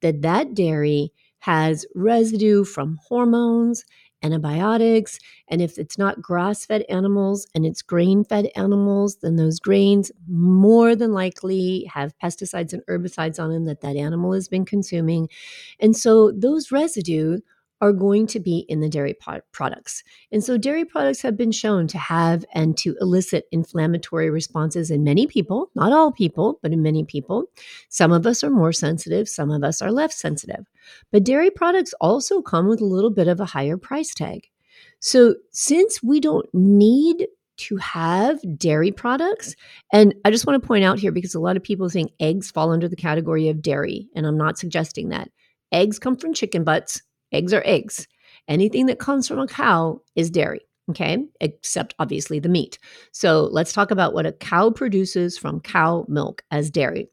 that 0.00 0.22
that 0.22 0.54
dairy 0.54 1.12
has 1.38 1.86
residue 1.94 2.64
from 2.64 2.98
hormones 3.06 3.84
antibiotics. 4.22 5.18
And 5.48 5.60
if 5.60 5.78
it's 5.78 5.98
not 5.98 6.22
grass 6.22 6.64
fed 6.64 6.84
animals 6.88 7.46
and 7.54 7.66
it's 7.66 7.82
grain 7.82 8.24
fed 8.24 8.50
animals, 8.56 9.16
then 9.16 9.36
those 9.36 9.58
grains 9.58 10.10
more 10.28 10.94
than 10.94 11.12
likely 11.12 11.90
have 11.92 12.14
pesticides 12.22 12.72
and 12.72 12.82
herbicides 12.86 13.42
on 13.42 13.50
them 13.50 13.64
that 13.64 13.80
that 13.80 13.96
animal 13.96 14.32
has 14.32 14.48
been 14.48 14.64
consuming. 14.64 15.28
And 15.80 15.96
so 15.96 16.32
those 16.32 16.72
residue 16.72 17.40
are 17.82 17.92
going 17.92 18.28
to 18.28 18.38
be 18.40 18.64
in 18.68 18.80
the 18.80 18.88
dairy 18.88 19.14
products. 19.50 20.04
And 20.30 20.42
so 20.42 20.56
dairy 20.56 20.84
products 20.84 21.20
have 21.22 21.36
been 21.36 21.50
shown 21.50 21.88
to 21.88 21.98
have 21.98 22.44
and 22.54 22.78
to 22.78 22.96
elicit 23.00 23.46
inflammatory 23.50 24.30
responses 24.30 24.90
in 24.90 25.02
many 25.02 25.26
people, 25.26 25.68
not 25.74 25.92
all 25.92 26.12
people, 26.12 26.60
but 26.62 26.72
in 26.72 26.80
many 26.80 27.04
people. 27.04 27.46
Some 27.88 28.12
of 28.12 28.24
us 28.24 28.44
are 28.44 28.50
more 28.50 28.72
sensitive, 28.72 29.28
some 29.28 29.50
of 29.50 29.64
us 29.64 29.82
are 29.82 29.90
less 29.90 30.16
sensitive. 30.16 30.64
But 31.10 31.24
dairy 31.24 31.50
products 31.50 31.92
also 32.00 32.40
come 32.40 32.68
with 32.68 32.80
a 32.80 32.86
little 32.86 33.10
bit 33.10 33.26
of 33.26 33.40
a 33.40 33.46
higher 33.46 33.76
price 33.76 34.14
tag. 34.14 34.48
So 35.00 35.34
since 35.50 36.00
we 36.04 36.20
don't 36.20 36.46
need 36.54 37.26
to 37.58 37.76
have 37.76 38.40
dairy 38.56 38.90
products. 38.90 39.54
And 39.92 40.14
I 40.24 40.30
just 40.30 40.46
want 40.46 40.60
to 40.60 40.66
point 40.66 40.84
out 40.84 40.98
here 40.98 41.12
because 41.12 41.34
a 41.34 41.40
lot 41.40 41.56
of 41.56 41.62
people 41.62 41.88
think 41.88 42.10
eggs 42.18 42.50
fall 42.50 42.72
under 42.72 42.88
the 42.88 42.96
category 42.96 43.48
of 43.50 43.60
dairy, 43.60 44.08
and 44.16 44.26
I'm 44.26 44.38
not 44.38 44.58
suggesting 44.58 45.10
that. 45.10 45.30
Eggs 45.70 45.98
come 45.98 46.16
from 46.16 46.34
chicken 46.34 46.64
butts, 46.64 47.02
Eggs 47.32 47.52
are 47.52 47.62
eggs. 47.64 48.06
Anything 48.48 48.86
that 48.86 48.98
comes 48.98 49.28
from 49.28 49.38
a 49.38 49.46
cow 49.46 50.00
is 50.16 50.30
dairy, 50.30 50.60
okay? 50.90 51.24
Except 51.40 51.94
obviously 51.98 52.38
the 52.38 52.48
meat. 52.48 52.78
So 53.12 53.48
let's 53.52 53.72
talk 53.72 53.90
about 53.90 54.14
what 54.14 54.26
a 54.26 54.32
cow 54.32 54.70
produces 54.70 55.38
from 55.38 55.60
cow 55.60 56.04
milk 56.08 56.42
as 56.50 56.70
dairy. 56.70 57.08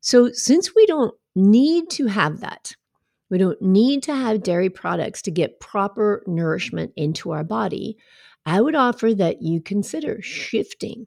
So 0.00 0.30
since 0.32 0.74
we 0.74 0.86
don't 0.86 1.14
need 1.34 1.90
to 1.90 2.06
have 2.06 2.40
that, 2.40 2.74
we 3.30 3.38
don't 3.38 3.60
need 3.62 4.02
to 4.04 4.14
have 4.14 4.42
dairy 4.42 4.70
products 4.70 5.22
to 5.22 5.30
get 5.30 5.60
proper 5.60 6.22
nourishment 6.26 6.92
into 6.96 7.30
our 7.30 7.44
body. 7.44 7.96
I 8.46 8.60
would 8.60 8.74
offer 8.74 9.14
that 9.14 9.42
you 9.42 9.60
consider 9.60 10.20
shifting 10.22 11.06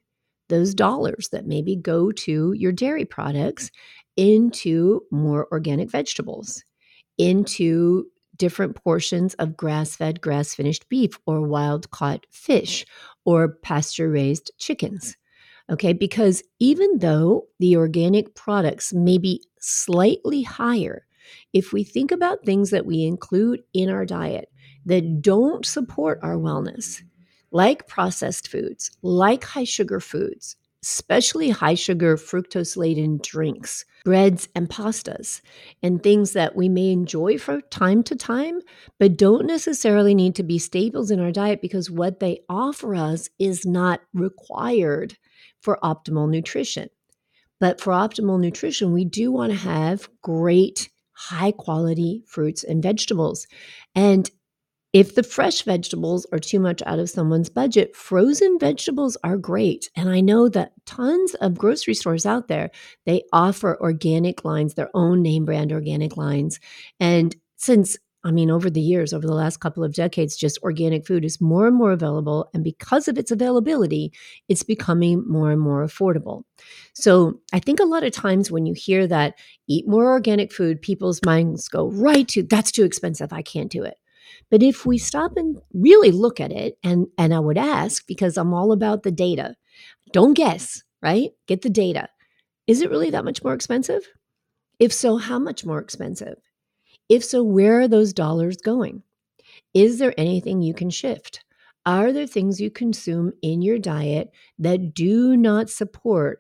those 0.50 0.74
dollars 0.74 1.30
that 1.32 1.48
maybe 1.48 1.76
go 1.76 2.12
to 2.12 2.54
your 2.54 2.72
dairy 2.72 3.06
products 3.06 3.72
into 4.16 5.02
more 5.12 5.48
organic 5.52 5.90
vegetables, 5.90 6.64
into 7.18 8.06
different 8.38 8.76
portions 8.76 9.34
of 9.36 9.58
grass 9.58 9.96
fed, 9.96 10.22
grass 10.22 10.56
finished 10.56 10.88
beef 10.90 11.18
or 11.26 11.42
wild 11.42 11.90
caught 11.92 12.26
fish 12.32 12.86
or 13.26 13.50
pasture 13.50 14.10
raised 14.10 14.52
chickens. 14.58 15.18
Okay, 15.70 15.94
because 15.94 16.44
even 16.60 17.00
though 17.00 17.48
the 17.60 17.78
organic 17.78 18.36
products 18.36 18.94
may 18.94 19.18
be 19.18 19.44
slightly 19.60 20.44
higher 20.44 21.06
If 21.54 21.72
we 21.74 21.84
think 21.84 22.12
about 22.12 22.46
things 22.46 22.70
that 22.72 22.86
we 22.86 23.04
include 23.04 23.64
in 23.74 23.90
our 23.90 24.06
diet 24.06 24.50
that 24.86 25.22
don't 25.22 25.66
support 25.66 26.20
our 26.22 26.36
wellness, 26.36 27.02
like 27.52 27.88
processed 27.88 28.48
foods, 28.48 28.92
like 29.02 29.44
high 29.44 29.64
sugar 29.64 30.00
foods, 30.00 30.56
especially 30.84 31.50
high 31.50 31.76
sugar 31.76 32.18
fructose 32.18 32.76
laden 32.76 33.20
drinks, 33.24 33.86
breads 34.04 34.50
and 34.54 34.70
pastas, 34.70 35.42
and 35.82 36.04
things 36.04 36.34
that 36.34 36.56
we 36.56 36.68
may 36.68 36.92
enjoy 36.92 37.38
from 37.38 37.62
time 37.70 38.04
to 38.04 38.16
time, 38.16 38.60
but 39.00 39.18
don't 39.18 39.46
necessarily 39.46 40.14
need 40.14 40.36
to 40.36 40.44
be 40.44 40.60
staples 40.60 41.10
in 41.10 41.20
our 41.20 41.32
diet 41.32 41.62
because 41.62 41.90
what 41.90 42.20
they 42.20 42.40
offer 42.50 42.96
us 42.96 43.30
is 43.40 43.66
not 43.66 44.02
required 44.14 45.18
for 45.62 45.80
optimal 45.84 46.30
nutrition. 46.30 46.90
But 47.60 47.80
for 47.80 47.94
optimal 47.94 48.40
nutrition, 48.40 48.92
we 48.92 49.06
do 49.06 49.32
want 49.32 49.54
to 49.54 49.58
have 49.58 50.10
great, 50.22 50.90
high 51.14 51.52
quality 51.52 52.24
fruits 52.28 52.64
and 52.64 52.84
vegetables. 52.84 53.48
And 53.96 54.30
if 54.94 55.16
the 55.16 55.24
fresh 55.24 55.64
vegetables 55.64 56.26
are 56.32 56.40
too 56.40 56.60
much 56.60 56.84
out 56.86 57.00
of 57.00 57.10
someone's 57.10 57.50
budget, 57.50 57.96
frozen 57.96 58.58
vegetables 58.60 59.18
are 59.24 59.38
great. 59.38 59.90
And 59.96 60.08
I 60.08 60.22
know 60.22 60.48
that 60.50 60.74
tons 60.86 61.34
of 61.36 61.58
grocery 61.58 61.96
stores 61.96 62.26
out 62.26 62.48
there, 62.48 62.70
they 63.06 63.24
offer 63.34 63.80
organic 63.82 64.46
lines, 64.46 64.76
their 64.76 64.92
own 64.94 65.22
name 65.24 65.46
brand 65.46 65.72
organic 65.72 66.16
lines. 66.16 66.60
And 67.00 67.36
since 67.58 67.98
I 68.26 68.32
mean, 68.32 68.50
over 68.50 68.70
the 68.70 68.80
years, 68.80 69.12
over 69.12 69.28
the 69.28 69.34
last 69.34 69.60
couple 69.60 69.84
of 69.84 69.94
decades, 69.94 70.38
just 70.38 70.58
organic 70.64 71.06
food 71.06 71.26
is 71.26 71.42
more 71.42 71.68
and 71.68 71.76
more 71.76 71.92
available. 71.92 72.50
And 72.54 72.64
because 72.64 73.10
of 73.10 73.18
its 73.18 73.32
availability, 73.32 74.14
it's 74.48 74.64
becoming 74.64 75.28
more 75.28 75.52
and 75.52 75.60
more 75.60 75.86
affordable. 75.86 76.44
So 76.94 77.42
I 77.52 77.60
think 77.60 77.82
a 77.82 77.86
lot 77.86 78.04
of 78.06 78.14
times 78.14 78.50
when 78.50 78.66
you 78.66 78.74
hear 78.74 79.08
that 79.08 79.36
eat 79.68 79.90
more 79.90 80.10
organic 80.10 80.54
food, 80.54 80.82
people's 80.82 81.20
minds 81.26 81.68
go 81.68 81.90
right 81.90 82.26
to 82.30 82.44
that's 82.44 82.72
too 82.72 82.86
expensive. 82.86 83.34
I 83.34 83.42
can't 83.42 83.70
do 83.70 83.84
it. 83.84 83.96
But 84.50 84.64
if 84.64 84.86
we 84.86 84.98
stop 84.98 85.34
and 85.36 85.58
really 85.74 86.12
look 86.12 86.40
at 86.40 86.52
it, 86.52 86.78
and, 86.84 87.08
and 87.18 87.34
I 87.34 87.40
would 87.40 87.58
ask, 87.58 88.06
because 88.08 88.38
I'm 88.38 88.54
all 88.54 88.72
about 88.72 89.04
the 89.04 89.12
data, 89.12 89.56
don't 90.12 90.34
guess, 90.34 90.84
right? 91.02 91.32
Get 91.48 91.62
the 91.62 91.70
data. 91.70 92.10
Is 92.68 92.82
it 92.82 92.90
really 92.90 93.10
that 93.10 93.26
much 93.26 93.44
more 93.44 93.54
expensive? 93.54 94.08
If 94.80 94.94
so, 94.94 95.18
how 95.18 95.40
much 95.40 95.66
more 95.66 95.80
expensive? 95.80 96.38
If 97.10 97.24
so, 97.24 97.44
where 97.44 97.82
are 97.82 97.88
those 97.88 98.14
dollars 98.14 98.58
going? 98.58 99.04
Is 99.74 100.00
there 100.00 100.14
anything 100.18 100.62
you 100.62 100.74
can 100.74 100.90
shift? 100.90 101.44
Are 101.86 102.14
there 102.14 102.28
things 102.28 102.62
you 102.62 102.72
consume 102.72 103.34
in 103.42 103.62
your 103.62 103.78
diet 103.78 104.32
that 104.60 104.94
do 104.94 105.36
not 105.36 105.70
support 105.70 106.40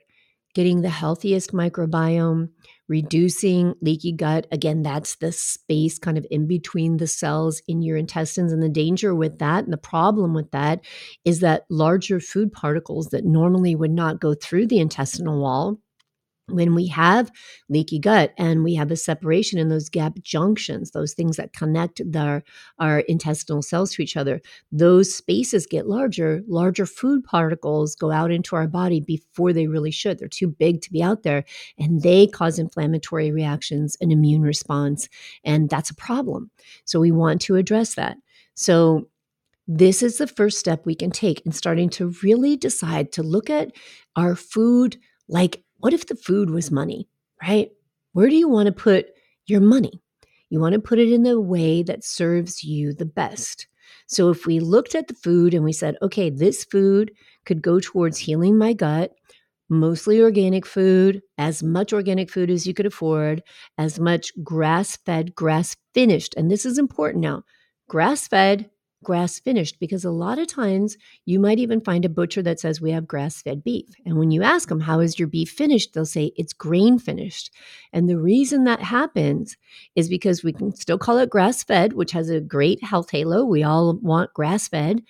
getting 0.53 0.81
the 0.81 0.89
healthiest 0.89 1.51
microbiome, 1.51 2.49
reducing 2.87 3.73
leaky 3.81 4.11
gut. 4.11 4.47
Again, 4.51 4.83
that's 4.83 5.15
the 5.15 5.31
space 5.31 5.97
kind 5.99 6.17
of 6.17 6.25
in 6.29 6.47
between 6.47 6.97
the 6.97 7.07
cells 7.07 7.61
in 7.67 7.81
your 7.81 7.97
intestines. 7.97 8.51
And 8.51 8.61
the 8.61 8.69
danger 8.69 9.15
with 9.15 9.39
that 9.39 9.63
and 9.63 9.73
the 9.73 9.77
problem 9.77 10.33
with 10.33 10.51
that 10.51 10.81
is 11.25 11.39
that 11.39 11.65
larger 11.69 12.19
food 12.19 12.51
particles 12.51 13.07
that 13.09 13.25
normally 13.25 13.75
would 13.75 13.91
not 13.91 14.19
go 14.19 14.33
through 14.33 14.67
the 14.67 14.79
intestinal 14.79 15.39
wall 15.39 15.79
when 16.47 16.75
we 16.75 16.87
have 16.87 17.31
leaky 17.69 17.99
gut 17.99 18.33
and 18.37 18.63
we 18.63 18.75
have 18.75 18.91
a 18.91 18.97
separation 18.97 19.57
in 19.57 19.69
those 19.69 19.89
gap 19.89 20.13
junctions, 20.21 20.91
those 20.91 21.13
things 21.13 21.37
that 21.37 21.53
connect 21.53 22.01
our, 22.15 22.43
our 22.79 22.99
intestinal 23.01 23.61
cells 23.61 23.93
to 23.93 24.01
each 24.01 24.17
other, 24.17 24.41
those 24.71 25.13
spaces 25.13 25.65
get 25.65 25.87
larger. 25.87 26.41
Larger 26.47 26.85
food 26.85 27.23
particles 27.23 27.95
go 27.95 28.11
out 28.11 28.31
into 28.31 28.55
our 28.55 28.67
body 28.67 28.99
before 28.99 29.53
they 29.53 29.67
really 29.67 29.91
should. 29.91 30.19
They're 30.19 30.27
too 30.27 30.47
big 30.47 30.81
to 30.81 30.91
be 30.91 31.01
out 31.01 31.23
there 31.23 31.45
and 31.77 32.01
they 32.01 32.27
cause 32.27 32.59
inflammatory 32.59 33.31
reactions, 33.31 33.95
an 34.01 34.11
immune 34.11 34.41
response, 34.41 35.07
and 35.45 35.69
that's 35.69 35.89
a 35.89 35.95
problem. 35.95 36.51
So 36.83 36.99
we 36.99 37.11
want 37.11 37.41
to 37.43 37.55
address 37.55 37.95
that. 37.95 38.17
So 38.55 39.07
this 39.65 40.03
is 40.03 40.17
the 40.17 40.27
first 40.27 40.59
step 40.59 40.85
we 40.85 40.95
can 40.95 41.09
take 41.09 41.41
in 41.45 41.53
starting 41.53 41.89
to 41.91 42.13
really 42.21 42.57
decide 42.57 43.13
to 43.13 43.23
look 43.23 43.49
at 43.49 43.71
our 44.15 44.35
food 44.35 44.97
like 45.29 45.62
what 45.83 45.93
if 45.93 46.07
the 46.07 46.15
food 46.15 46.49
was 46.49 46.71
money, 46.71 47.09
right? 47.45 47.69
Where 48.13 48.29
do 48.29 48.37
you 48.37 48.47
want 48.47 48.67
to 48.67 48.71
put 48.71 49.07
your 49.47 49.59
money? 49.59 50.01
You 50.49 50.61
want 50.61 50.71
to 50.75 50.79
put 50.79 50.97
it 50.97 51.11
in 51.11 51.23
the 51.23 51.41
way 51.41 51.83
that 51.83 52.05
serves 52.05 52.63
you 52.63 52.93
the 52.93 53.05
best. 53.05 53.67
So 54.07 54.29
if 54.29 54.45
we 54.45 54.61
looked 54.61 54.95
at 54.95 55.09
the 55.09 55.13
food 55.13 55.53
and 55.53 55.61
we 55.61 55.73
said, 55.73 55.97
okay, 56.01 56.29
this 56.29 56.63
food 56.63 57.11
could 57.45 57.61
go 57.61 57.81
towards 57.81 58.17
healing 58.17 58.57
my 58.57 58.71
gut, 58.71 59.11
mostly 59.67 60.21
organic 60.21 60.65
food, 60.65 61.21
as 61.37 61.61
much 61.61 61.91
organic 61.91 62.31
food 62.31 62.49
as 62.49 62.65
you 62.65 62.73
could 62.73 62.85
afford, 62.85 63.43
as 63.77 63.99
much 63.99 64.31
grass 64.41 64.95
fed, 64.95 65.35
grass 65.35 65.75
finished. 65.93 66.33
And 66.37 66.49
this 66.49 66.65
is 66.65 66.77
important 66.77 67.21
now 67.21 67.43
grass 67.89 68.25
fed, 68.25 68.69
grass 69.03 69.39
finished 69.39 69.79
because 69.79 70.05
a 70.05 70.11
lot 70.11 70.39
of 70.39 70.47
times 70.47 70.97
you 71.25 71.39
might 71.39 71.59
even 71.59 71.81
find 71.81 72.05
a 72.05 72.09
butcher 72.09 72.41
that 72.41 72.59
says 72.59 72.81
we 72.81 72.91
have 72.91 73.07
grass 73.07 73.41
fed 73.41 73.63
beef. 73.63 73.89
And 74.05 74.17
when 74.17 74.31
you 74.31 74.43
ask 74.43 74.69
them, 74.69 74.79
how 74.79 74.99
is 74.99 75.19
your 75.19 75.27
beef 75.27 75.49
finished? 75.49 75.93
They'll 75.93 76.05
say 76.05 76.31
it's 76.35 76.53
grain 76.53 76.99
finished. 76.99 77.53
And 77.91 78.09
the 78.09 78.17
reason 78.17 78.63
that 78.63 78.81
happens 78.81 79.57
is 79.95 80.09
because 80.09 80.43
we 80.43 80.53
can 80.53 80.75
still 80.75 80.97
call 80.97 81.17
it 81.17 81.29
grass 81.29 81.63
fed, 81.63 81.93
which 81.93 82.11
has 82.13 82.29
a 82.29 82.41
great 82.41 82.83
health 82.83 83.11
halo. 83.11 83.45
We 83.45 83.63
all 83.63 83.97
want 84.01 84.33
grass 84.33 84.67
fed, 84.67 85.03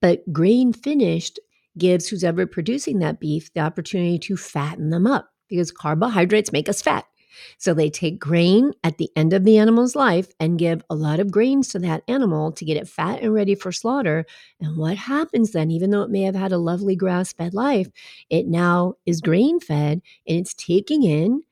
but 0.00 0.32
grain 0.32 0.72
finished 0.72 1.38
gives 1.78 2.08
who's 2.08 2.24
ever 2.24 2.46
producing 2.46 2.98
that 3.00 3.20
beef 3.20 3.52
the 3.52 3.60
opportunity 3.60 4.18
to 4.18 4.36
fatten 4.36 4.90
them 4.90 5.06
up 5.06 5.28
because 5.48 5.70
carbohydrates 5.70 6.52
make 6.52 6.68
us 6.68 6.82
fat. 6.82 7.04
So 7.58 7.74
they 7.74 7.90
take 7.90 8.18
grain 8.18 8.72
at 8.84 8.98
the 8.98 9.10
end 9.16 9.32
of 9.32 9.44
the 9.44 9.58
animal's 9.58 9.96
life 9.96 10.32
and 10.40 10.58
give 10.58 10.82
a 10.90 10.94
lot 10.94 11.20
of 11.20 11.30
grains 11.30 11.68
to 11.68 11.78
that 11.80 12.02
animal 12.08 12.52
to 12.52 12.64
get 12.64 12.76
it 12.76 12.88
fat 12.88 13.22
and 13.22 13.32
ready 13.34 13.54
for 13.54 13.72
slaughter. 13.72 14.24
And 14.60 14.76
what 14.76 14.96
happens 14.96 15.52
then, 15.52 15.70
even 15.70 15.90
though 15.90 16.02
it 16.02 16.10
may 16.10 16.22
have 16.22 16.34
had 16.34 16.52
a 16.52 16.58
lovely 16.58 16.96
grass 16.96 17.32
fed 17.32 17.54
life, 17.54 17.88
it 18.30 18.46
now 18.46 18.94
is 19.06 19.20
grain 19.20 19.60
fed 19.60 20.02
and 20.26 20.38
it's 20.38 20.54
taking 20.54 21.02
in 21.02 21.42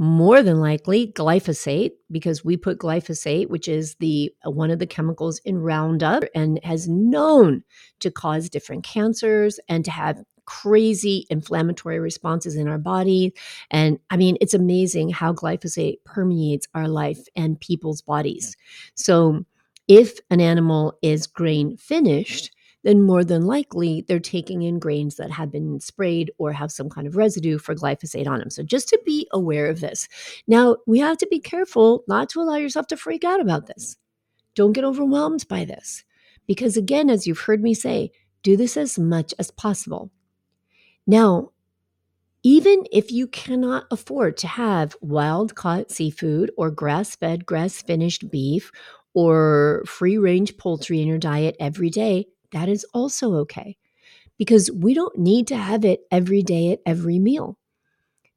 more 0.00 0.42
than 0.42 0.60
likely 0.60 1.12
glyphosate 1.12 1.90
because 2.10 2.42
we 2.42 2.56
put 2.56 2.78
glyphosate 2.78 3.50
which 3.50 3.68
is 3.68 3.96
the 3.96 4.32
uh, 4.46 4.50
one 4.50 4.70
of 4.70 4.78
the 4.78 4.86
chemicals 4.86 5.42
in 5.44 5.58
roundup 5.58 6.24
and 6.34 6.58
has 6.64 6.88
known 6.88 7.62
to 7.98 8.10
cause 8.10 8.48
different 8.48 8.82
cancers 8.82 9.60
and 9.68 9.84
to 9.84 9.90
have 9.90 10.24
crazy 10.50 11.26
inflammatory 11.30 12.00
responses 12.00 12.56
in 12.56 12.66
our 12.66 12.76
body. 12.76 13.32
And 13.70 14.00
I 14.10 14.16
mean, 14.16 14.36
it's 14.40 14.52
amazing 14.52 15.10
how 15.10 15.32
glyphosate 15.32 15.98
permeates 16.04 16.66
our 16.74 16.88
life 16.88 17.20
and 17.36 17.60
people's 17.60 18.02
bodies. 18.02 18.56
So, 18.96 19.44
if 19.86 20.18
an 20.28 20.40
animal 20.40 20.98
is 21.02 21.26
grain 21.26 21.76
finished, 21.76 22.50
then 22.82 23.02
more 23.02 23.24
than 23.24 23.46
likely 23.46 24.04
they're 24.08 24.18
taking 24.18 24.62
in 24.62 24.78
grains 24.78 25.16
that 25.16 25.30
have 25.30 25.52
been 25.52 25.78
sprayed 25.80 26.32
or 26.38 26.52
have 26.52 26.72
some 26.72 26.88
kind 26.88 27.06
of 27.06 27.16
residue 27.16 27.58
for 27.58 27.74
glyphosate 27.74 28.26
on 28.26 28.40
them. 28.40 28.50
So, 28.50 28.64
just 28.64 28.88
to 28.88 29.00
be 29.06 29.28
aware 29.32 29.66
of 29.66 29.78
this. 29.78 30.08
Now, 30.48 30.78
we 30.84 30.98
have 30.98 31.18
to 31.18 31.28
be 31.30 31.38
careful 31.38 32.02
not 32.08 32.28
to 32.30 32.40
allow 32.40 32.56
yourself 32.56 32.88
to 32.88 32.96
freak 32.96 33.22
out 33.22 33.40
about 33.40 33.66
this. 33.66 33.96
Don't 34.56 34.72
get 34.72 34.84
overwhelmed 34.84 35.46
by 35.46 35.64
this. 35.64 36.02
Because, 36.48 36.76
again, 36.76 37.08
as 37.08 37.28
you've 37.28 37.38
heard 37.38 37.62
me 37.62 37.72
say, 37.72 38.10
do 38.42 38.56
this 38.56 38.76
as 38.76 38.98
much 38.98 39.32
as 39.38 39.52
possible. 39.52 40.10
Now, 41.06 41.50
even 42.42 42.84
if 42.92 43.12
you 43.12 43.26
cannot 43.26 43.84
afford 43.90 44.36
to 44.38 44.46
have 44.48 44.96
wild 45.00 45.54
caught 45.54 45.90
seafood 45.90 46.50
or 46.56 46.70
grass 46.70 47.16
fed, 47.16 47.44
grass 47.44 47.82
finished 47.82 48.30
beef 48.30 48.70
or 49.12 49.82
free 49.86 50.16
range 50.16 50.56
poultry 50.56 51.02
in 51.02 51.08
your 51.08 51.18
diet 51.18 51.56
every 51.60 51.90
day, 51.90 52.26
that 52.52 52.68
is 52.68 52.84
also 52.94 53.34
okay 53.34 53.76
because 54.38 54.70
we 54.72 54.94
don't 54.94 55.18
need 55.18 55.46
to 55.48 55.56
have 55.56 55.84
it 55.84 56.00
every 56.10 56.42
day 56.42 56.72
at 56.72 56.80
every 56.86 57.18
meal. 57.18 57.58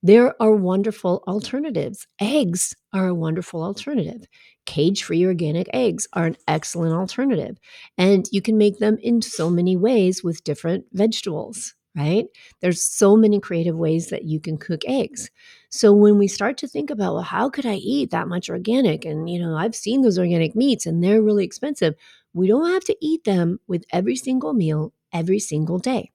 There 0.04 0.42
are 0.42 0.56
wonderful 0.56 1.24
alternatives. 1.28 2.08
Eggs 2.20 2.76
are 2.94 3.08
a 3.08 3.16
wonderful 3.16 3.64
alternative. 3.64 4.26
Cage 4.66 5.04
free 5.04 5.26
organic 5.26 5.68
eggs 5.74 6.08
are 6.14 6.26
an 6.26 6.38
excellent 6.48 6.94
alternative. 6.94 7.58
And 7.98 8.28
you 8.32 8.42
can 8.42 8.58
make 8.58 8.80
them 8.80 8.98
in 9.02 9.22
so 9.22 9.50
many 9.50 9.78
ways 9.78 10.24
with 10.24 10.44
different 10.44 10.86
vegetables 10.92 11.74
right? 11.96 12.26
There's 12.62 12.82
so 12.82 13.16
many 13.16 13.40
creative 13.40 13.76
ways 13.76 14.08
that 14.10 14.24
you 14.24 14.40
can 14.40 14.58
cook 14.58 14.82
eggs. 14.88 15.30
So 15.70 15.94
when 15.94 16.18
we 16.18 16.28
start 16.28 16.58
to 16.60 16.68
think 16.68 16.90
about, 16.90 17.14
well, 17.14 17.24
how 17.24 17.50
could 17.50 17.66
I 17.66 17.76
eat 17.76 18.12
that 18.12 18.28
much 18.28 18.50
organic? 18.50 19.06
And, 19.06 19.30
you 19.30 19.40
know, 19.40 19.56
I've 19.56 19.76
seen 19.76 20.02
those 20.02 20.18
organic 20.18 20.56
meats 20.56 20.86
and 20.86 21.04
they're 21.04 21.22
really 21.22 21.46
expensive. 21.46 21.96
We 22.34 22.48
don't 22.48 22.72
have 22.72 22.84
to 22.86 22.98
eat 23.00 23.26
them 23.26 23.60
with 23.68 23.86
every 23.92 24.16
single 24.16 24.54
meal 24.54 24.94
every 25.12 25.40
single 25.40 25.78
day, 25.78 26.12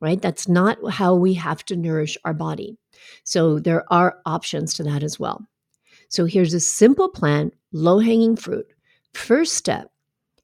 right? 0.00 0.20
That's 0.20 0.48
not 0.48 0.78
how 0.90 1.14
we 1.14 1.34
have 1.34 1.64
to 1.66 1.76
nourish 1.76 2.18
our 2.24 2.34
body. 2.34 2.76
So 3.24 3.58
there 3.58 3.84
are 3.92 4.20
options 4.26 4.74
to 4.74 4.82
that 4.84 5.02
as 5.02 5.18
well. 5.18 5.46
So 6.08 6.26
here's 6.26 6.54
a 6.54 6.60
simple 6.60 7.08
plan, 7.08 7.52
low 7.72 8.00
hanging 8.00 8.36
fruit. 8.36 8.66
First 9.14 9.54
step 9.54 9.90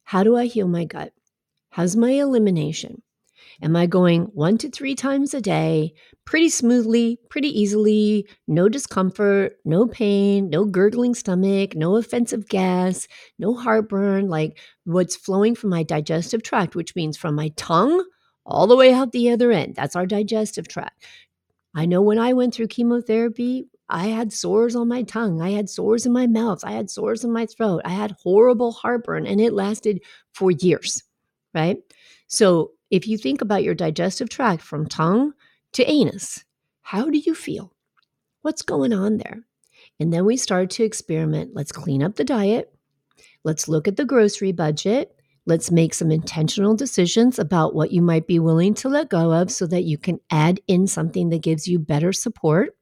how 0.05 0.23
do 0.25 0.37
I 0.37 0.47
heal 0.47 0.69
my 0.69 0.85
gut? 0.85 1.13
How's 1.71 1.97
my 1.97 2.11
elimination? 2.13 3.03
Am 3.63 3.77
I 3.77 3.87
going 3.87 4.23
one 4.35 4.59
to 4.59 4.69
three 4.69 4.97
times 4.97 5.35
a 5.35 5.41
day, 5.41 5.95
pretty 6.25 6.49
smoothly, 6.49 7.19
pretty 7.31 7.49
easily, 7.49 8.27
no 8.49 8.69
discomfort, 8.69 9.55
no 9.65 9.87
pain, 9.87 10.51
no 10.51 10.65
gurgling 10.65 11.15
stomach, 11.15 11.77
no 11.77 11.97
offensive 11.97 12.49
gas, 12.49 13.07
no 13.39 13.55
heartburn, 13.55 14.29
like 14.29 14.59
what's 14.85 15.15
flowing 15.15 15.55
from 15.55 15.71
my 15.71 15.85
digestive 15.85 16.43
tract, 16.43 16.75
which 16.75 16.97
means 16.97 17.17
from 17.17 17.37
my 17.37 17.51
tongue 17.57 18.05
all 18.45 18.67
the 18.67 18.77
way 18.77 18.93
out 18.93 19.13
the 19.13 19.31
other 19.31 19.53
end. 19.53 19.77
That's 19.77 19.95
our 19.95 20.07
digestive 20.07 20.67
tract. 20.67 21.05
I 21.75 21.87
know 21.87 22.03
when 22.03 22.19
I 22.19 22.33
went 22.33 22.55
through 22.55 22.67
chemotherapy, 22.67 23.69
I 23.89 24.09
had 24.09 24.33
sores 24.33 24.75
on 24.75 24.89
my 24.89 25.03
tongue. 25.03 25.41
I 25.41 25.51
had 25.51 25.71
sores 25.71 26.05
in 26.07 26.13
my 26.13 26.27
mouth. 26.27 26.65
I 26.65 26.73
had 26.73 26.91
sores 26.91 27.25
in 27.25 27.33
my 27.33 27.47
throat. 27.47 27.83
I 27.85 27.91
had 27.91 28.17
horrible 28.23 28.73
heartburn 28.73 29.27
and 29.27 29.41
it 29.41 29.53
lasted 29.53 30.01
for 30.33 30.51
years, 30.51 31.03
right? 31.55 31.79
So 32.27 32.73
if 32.93 33.09
you 33.09 33.17
think 33.17 33.41
about 33.41 33.65
your 33.65 33.75
digestive 33.75 34.29
tract 34.29 34.63
from 34.63 34.87
tongue 34.87 35.33
to 35.73 35.91
anus, 35.91 36.45
how 36.83 37.09
do 37.09 37.17
you 37.17 37.35
feel? 37.35 37.73
What's 38.43 38.61
going 38.61 38.93
on 38.93 39.17
there? 39.17 39.47
And 39.99 40.13
then 40.13 40.27
we 40.27 40.37
start 40.37 40.69
to 40.71 40.85
experiment. 40.85 41.53
Let's 41.55 41.73
clean 41.73 42.03
up 42.03 42.17
the 42.17 42.25
diet. 42.25 42.71
Let's 43.45 43.67
look 43.67 43.89
at 43.89 43.97
the 43.97 44.05
grocery 44.05 44.53
budget. 44.53 45.17
Let's 45.47 45.71
make 45.71 45.95
some 45.95 46.11
intentional 46.11 46.77
decisions 46.77 47.39
about 47.39 47.75
what 47.75 47.93
you 47.93 48.03
might 48.03 48.27
be 48.27 48.39
willing 48.39 48.75
to 48.75 48.91
let 48.91 49.09
go 49.09 49.33
of 49.33 49.51
so 49.51 49.67
that 49.69 49.85
you 49.85 49.97
can 49.97 50.21
add 50.31 50.61
in 50.69 50.87
something 50.87 51.31
that 51.31 51.43
gives 51.43 51.67
you 51.67 51.79
better 51.79 52.13
support. 52.13 52.77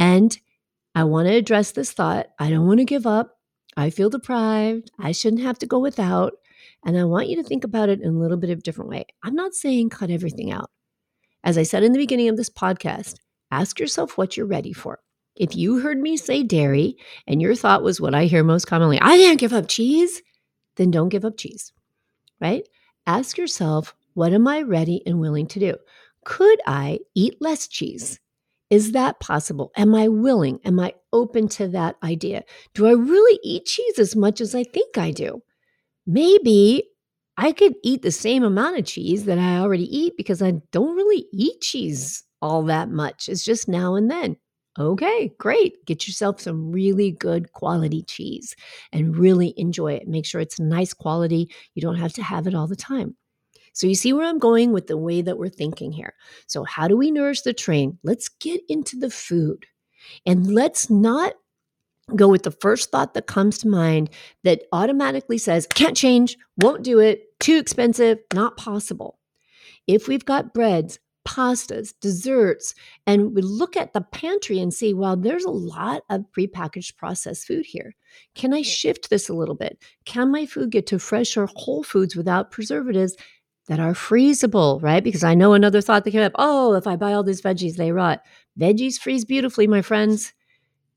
And 0.00 0.36
I 0.96 1.04
want 1.04 1.28
to 1.28 1.34
address 1.34 1.70
this 1.70 1.92
thought. 1.92 2.26
I 2.40 2.50
don't 2.50 2.66
want 2.66 2.80
to 2.80 2.84
give 2.84 3.06
up. 3.06 3.38
I 3.76 3.90
feel 3.90 4.10
deprived. 4.10 4.90
I 4.98 5.12
shouldn't 5.12 5.42
have 5.42 5.60
to 5.60 5.66
go 5.66 5.78
without. 5.78 6.32
And 6.84 6.98
I 6.98 7.04
want 7.04 7.28
you 7.28 7.36
to 7.36 7.42
think 7.42 7.64
about 7.64 7.88
it 7.88 8.00
in 8.00 8.08
a 8.08 8.18
little 8.18 8.36
bit 8.36 8.50
of 8.50 8.58
a 8.58 8.62
different 8.62 8.90
way. 8.90 9.06
I'm 9.22 9.34
not 9.34 9.54
saying 9.54 9.90
cut 9.90 10.10
everything 10.10 10.52
out. 10.52 10.70
As 11.44 11.58
I 11.58 11.62
said 11.62 11.82
in 11.82 11.92
the 11.92 11.98
beginning 11.98 12.28
of 12.28 12.36
this 12.36 12.50
podcast, 12.50 13.16
ask 13.50 13.78
yourself 13.78 14.16
what 14.16 14.36
you're 14.36 14.46
ready 14.46 14.72
for. 14.72 15.00
If 15.36 15.54
you 15.54 15.80
heard 15.80 15.98
me 15.98 16.16
say 16.16 16.42
dairy 16.42 16.96
and 17.26 17.40
your 17.40 17.54
thought 17.54 17.82
was 17.82 18.00
what 18.00 18.14
I 18.14 18.24
hear 18.24 18.42
most 18.42 18.66
commonly, 18.66 18.98
I 19.00 19.16
can't 19.16 19.38
give 19.38 19.52
up 19.52 19.68
cheese, 19.68 20.20
then 20.76 20.90
don't 20.90 21.10
give 21.10 21.24
up 21.24 21.36
cheese, 21.36 21.72
right? 22.40 22.68
Ask 23.06 23.38
yourself, 23.38 23.94
what 24.14 24.32
am 24.32 24.48
I 24.48 24.62
ready 24.62 25.02
and 25.06 25.20
willing 25.20 25.46
to 25.48 25.60
do? 25.60 25.76
Could 26.24 26.60
I 26.66 26.98
eat 27.14 27.36
less 27.40 27.68
cheese? 27.68 28.18
Is 28.68 28.92
that 28.92 29.20
possible? 29.20 29.70
Am 29.76 29.94
I 29.94 30.08
willing? 30.08 30.60
Am 30.64 30.78
I 30.78 30.94
open 31.12 31.48
to 31.48 31.68
that 31.68 31.96
idea? 32.02 32.42
Do 32.74 32.86
I 32.86 32.92
really 32.92 33.38
eat 33.42 33.64
cheese 33.64 33.98
as 33.98 34.14
much 34.14 34.40
as 34.40 34.54
I 34.54 34.64
think 34.64 34.98
I 34.98 35.10
do? 35.10 35.42
Maybe 36.08 36.84
I 37.36 37.52
could 37.52 37.74
eat 37.84 38.00
the 38.00 38.10
same 38.10 38.42
amount 38.42 38.78
of 38.78 38.86
cheese 38.86 39.26
that 39.26 39.38
I 39.38 39.58
already 39.58 39.84
eat 39.94 40.14
because 40.16 40.40
I 40.40 40.54
don't 40.72 40.96
really 40.96 41.26
eat 41.32 41.60
cheese 41.60 42.24
all 42.40 42.62
that 42.64 42.88
much. 42.90 43.28
It's 43.28 43.44
just 43.44 43.68
now 43.68 43.94
and 43.94 44.10
then. 44.10 44.36
Okay, 44.78 45.30
great. 45.38 45.84
Get 45.84 46.06
yourself 46.06 46.40
some 46.40 46.72
really 46.72 47.10
good 47.10 47.52
quality 47.52 48.02
cheese 48.04 48.56
and 48.90 49.16
really 49.16 49.52
enjoy 49.58 49.92
it. 49.92 50.08
Make 50.08 50.24
sure 50.24 50.40
it's 50.40 50.58
nice 50.58 50.94
quality. 50.94 51.50
You 51.74 51.82
don't 51.82 51.96
have 51.96 52.14
to 52.14 52.22
have 52.22 52.46
it 52.46 52.54
all 52.54 52.68
the 52.68 52.76
time. 52.76 53.14
So, 53.74 53.86
you 53.86 53.94
see 53.94 54.12
where 54.12 54.26
I'm 54.26 54.38
going 54.38 54.72
with 54.72 54.86
the 54.86 54.96
way 54.96 55.20
that 55.20 55.36
we're 55.36 55.50
thinking 55.50 55.92
here. 55.92 56.14
So, 56.46 56.64
how 56.64 56.88
do 56.88 56.96
we 56.96 57.10
nourish 57.10 57.42
the 57.42 57.52
terrain? 57.52 57.98
Let's 58.02 58.28
get 58.28 58.62
into 58.68 58.96
the 58.96 59.10
food 59.10 59.66
and 60.24 60.54
let's 60.54 60.88
not 60.88 61.34
go 62.16 62.28
with 62.28 62.42
the 62.42 62.50
first 62.50 62.90
thought 62.90 63.14
that 63.14 63.26
comes 63.26 63.58
to 63.58 63.68
mind 63.68 64.10
that 64.44 64.62
automatically 64.72 65.38
says, 65.38 65.66
can't 65.66 65.96
change, 65.96 66.36
won't 66.56 66.84
do 66.84 66.98
it, 66.98 67.38
too 67.40 67.56
expensive, 67.56 68.18
not 68.32 68.56
possible. 68.56 69.18
If 69.86 70.08
we've 70.08 70.24
got 70.24 70.54
breads, 70.54 70.98
pastas, 71.26 71.92
desserts, 72.00 72.74
and 73.06 73.34
we 73.34 73.42
look 73.42 73.76
at 73.76 73.92
the 73.92 74.00
pantry 74.00 74.58
and 74.58 74.72
see, 74.72 74.94
well, 74.94 75.16
there's 75.16 75.44
a 75.44 75.50
lot 75.50 76.02
of 76.08 76.24
prepackaged 76.36 76.96
processed 76.96 77.46
food 77.46 77.66
here. 77.66 77.94
Can 78.34 78.54
I 78.54 78.62
shift 78.62 79.10
this 79.10 79.28
a 79.28 79.34
little 79.34 79.54
bit? 79.54 79.82
Can 80.04 80.32
my 80.32 80.46
food 80.46 80.70
get 80.70 80.86
to 80.88 80.98
fresh 80.98 81.36
or 81.36 81.48
whole 81.54 81.82
foods 81.82 82.16
without 82.16 82.50
preservatives? 82.50 83.16
that 83.68 83.78
are 83.78 83.92
freezable, 83.92 84.82
right? 84.82 85.04
Because 85.04 85.22
I 85.22 85.34
know 85.34 85.52
another 85.52 85.82
thought 85.82 86.04
that 86.04 86.10
came 86.10 86.22
up 86.22 86.32
oh, 86.36 86.72
if 86.74 86.86
I 86.86 86.96
buy 86.96 87.12
all 87.12 87.22
these 87.22 87.42
veggies, 87.42 87.76
they 87.76 87.92
rot. 87.92 88.22
Veggies 88.58 88.98
freeze 88.98 89.24
beautifully, 89.24 89.66
my 89.66 89.82
friends. 89.82 90.32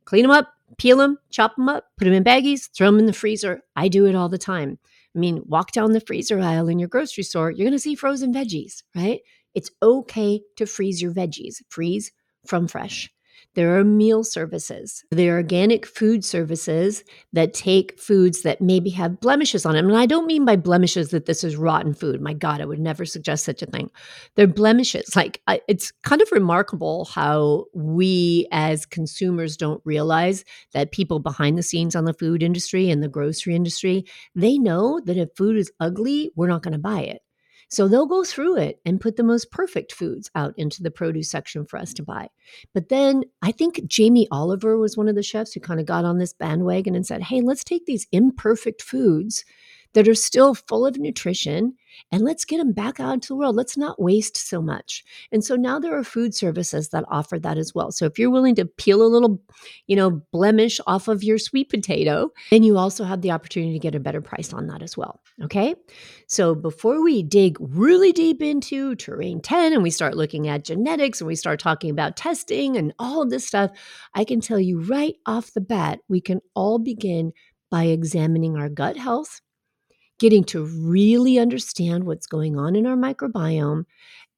Clean 0.06 0.24
them 0.24 0.32
up, 0.32 0.52
peel 0.78 0.98
them, 0.98 1.18
chop 1.30 1.56
them 1.56 1.70
up, 1.70 1.86
put 1.98 2.06
them 2.06 2.14
in 2.14 2.24
baggies, 2.24 2.70
throw 2.76 2.88
them 2.88 3.00
in 3.00 3.06
the 3.06 3.14
freezer. 3.14 3.62
I 3.76 3.88
do 3.88 4.06
it 4.06 4.16
all 4.16 4.30
the 4.30 4.38
time. 4.38 4.80
I 5.16 5.20
mean, 5.20 5.44
walk 5.46 5.72
down 5.72 5.92
the 5.92 6.00
freezer 6.00 6.40
aisle 6.40 6.68
in 6.68 6.80
your 6.80 6.88
grocery 6.88 7.24
store, 7.24 7.52
you're 7.52 7.66
going 7.66 7.72
to 7.74 7.80
see 7.80 7.96
frozen 7.96 8.34
veggies, 8.34 8.84
right? 8.96 9.20
It's 9.54 9.72
okay 9.84 10.42
to 10.56 10.66
freeze 10.66 11.02
your 11.02 11.12
veggies, 11.12 11.62
freeze 11.70 12.12
from 12.48 12.68
fresh. 12.68 13.12
There 13.54 13.78
are 13.78 13.84
meal 13.84 14.24
services. 14.24 15.04
There 15.12 15.34
are 15.34 15.38
organic 15.38 15.86
food 15.86 16.24
services 16.24 17.04
that 17.34 17.54
take 17.54 18.00
foods 18.00 18.44
that 18.44 18.62
maybe 18.62 18.90
have 18.92 19.20
blemishes 19.20 19.66
on 19.66 19.74
them. 19.74 19.90
And 19.90 19.98
I 19.98 20.06
don't 20.06 20.26
mean 20.26 20.46
by 20.46 20.56
blemishes 20.56 21.10
that 21.10 21.26
this 21.26 21.44
is 21.44 21.58
rotten 21.58 21.94
food. 21.94 22.22
My 22.22 22.34
God, 22.34 22.62
I 22.62 22.66
would 22.66 22.80
never 22.80 23.06
suggest 23.06 23.44
such 23.44 23.62
a 23.62 23.66
thing. 23.66 23.90
They're 24.36 24.48
blemishes. 24.48 25.16
Like 25.16 25.42
it's 25.68 25.92
kind 26.04 26.22
of 26.22 26.32
remarkable 26.32 27.06
how 27.06 27.66
we 27.74 28.48
as 28.52 28.86
consumers 28.86 29.58
don't 29.58 29.82
realize 29.84 30.46
that 30.74 30.92
people 30.92 31.20
behind 31.20 31.58
the 31.58 31.64
scenes 31.64 31.96
on 31.96 32.06
the 32.06 32.14
food 32.14 32.42
industry 32.42 32.90
and 32.90 33.04
the 33.04 33.10
grocery 33.10 33.56
industry, 33.56 34.06
they 34.34 34.58
know 34.58 35.02
that 35.06 35.18
if 35.18 35.30
food 35.36 35.58
is 35.58 35.72
ugly, 35.80 36.32
we're 36.36 36.48
not 36.48 36.64
going 36.64 36.72
to 36.74 36.80
buy 36.80 37.02
it. 37.02 37.22
So 37.72 37.88
they'll 37.88 38.06
go 38.06 38.26
through 38.26 38.58
it 38.58 38.80
and 38.86 39.00
put 39.00 39.16
the 39.16 39.24
most 39.24 39.50
perfect 39.50 39.94
foods 39.94 40.30
out 40.36 40.54
into 40.58 40.84
the 40.84 40.92
produce 40.92 41.32
section 41.32 41.66
for 41.66 41.78
us 41.78 41.94
to 41.96 42.04
buy. 42.04 42.28
But 42.74 42.90
then 42.90 43.24
I 43.42 43.54
think 43.54 43.88
Jamie 43.88 44.28
Oliver 44.30 44.78
was 44.78 44.98
one 44.98 45.08
of 45.08 45.16
the 45.16 45.24
chefs 45.24 45.54
who 45.54 45.62
kind 45.62 45.80
of 45.80 45.86
got 45.86 46.04
on 46.04 46.18
this 46.18 46.34
bandwagon 46.34 46.96
and 46.96 47.06
said, 47.06 47.24
hey, 47.24 47.40
let's 47.40 47.64
take 47.64 47.86
these 47.86 48.08
imperfect 48.12 48.82
foods 48.82 49.46
that 49.94 50.08
are 50.08 50.16
still 50.16 50.54
full 50.56 50.86
of 50.86 50.98
nutrition 50.98 51.76
and 52.12 52.24
let's 52.24 52.46
get 52.46 52.58
them 52.58 52.72
back 52.72 53.00
out 53.00 53.14
into 53.14 53.30
the 53.30 53.36
world. 53.36 53.56
Let's 53.56 53.78
not 53.78 54.02
waste 54.02 54.38
so 54.38 54.62
much. 54.62 55.04
And 55.32 55.44
so 55.44 55.56
now 55.56 55.80
there 55.80 55.98
are 55.98 56.04
food 56.04 56.34
services 56.34 56.90
that 56.90 57.06
offer 57.10 57.40
that 57.40 57.58
as 57.58 57.74
well. 57.76 57.92
So 57.92 58.06
if 58.06 58.18
you're 58.18 58.30
willing 58.30 58.56
to 58.56 58.66
peel 58.66 59.02
a 59.02 59.08
little, 59.08 59.42
you 59.88 59.96
know, 59.96 60.22
blemish 60.32 60.80
off 60.88 61.08
of 61.08 61.24
your 61.24 61.38
sweet 61.38 61.70
potato, 61.70 62.32
then 62.50 62.64
you 62.64 62.78
also 62.78 63.04
have 63.04 63.22
the 63.22 63.32
opportunity 63.32 63.74
to 63.74 63.80
get 63.80 63.96
a 63.96 64.00
better 64.00 64.22
price 64.22 64.54
on 64.54 64.68
that 64.68 64.82
as 64.82 64.98
well. 64.98 65.22
Okay. 65.44 65.76
So 66.28 66.56
before 66.56 67.04
we 67.04 67.24
dig 67.24 67.58
really 67.60 68.12
deep 68.12 68.42
into 68.42 68.96
terrain 68.96 69.42
10 69.42 69.74
and 69.74 69.84
we 69.84 69.90
start 69.90 70.16
looking 70.16 70.48
at 70.48 70.66
genetics 70.66 71.22
and 71.22 71.28
we 71.28 71.36
start 71.36 71.60
talking 71.60 71.90
about 71.90 72.18
testing 72.18 72.78
and 72.78 72.94
all 73.00 73.22
of 73.22 73.30
this 73.30 73.48
stuff, 73.48 73.72
I 74.14 74.24
can 74.24 74.42
tell 74.42 74.60
you 74.60 74.82
right 74.82 75.16
off 75.26 75.54
the 75.54 75.62
bat, 75.62 76.00
we 76.08 76.22
can 76.22 76.42
all 76.56 76.80
begin 76.80 77.34
by 77.70 77.86
examining 77.86 78.58
our 78.58 78.70
gut 78.70 78.98
health 78.98 79.42
getting 80.22 80.44
to 80.44 80.64
really 80.64 81.40
understand 81.40 82.04
what's 82.04 82.28
going 82.28 82.56
on 82.56 82.76
in 82.76 82.86
our 82.86 82.96
microbiome 82.96 83.86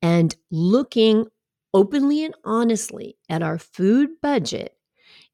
and 0.02 0.34
looking 0.50 1.26
openly 1.74 2.24
and 2.24 2.34
honestly 2.46 3.18
at 3.28 3.44
our 3.44 3.58
food 3.58 4.10
budget 4.22 4.78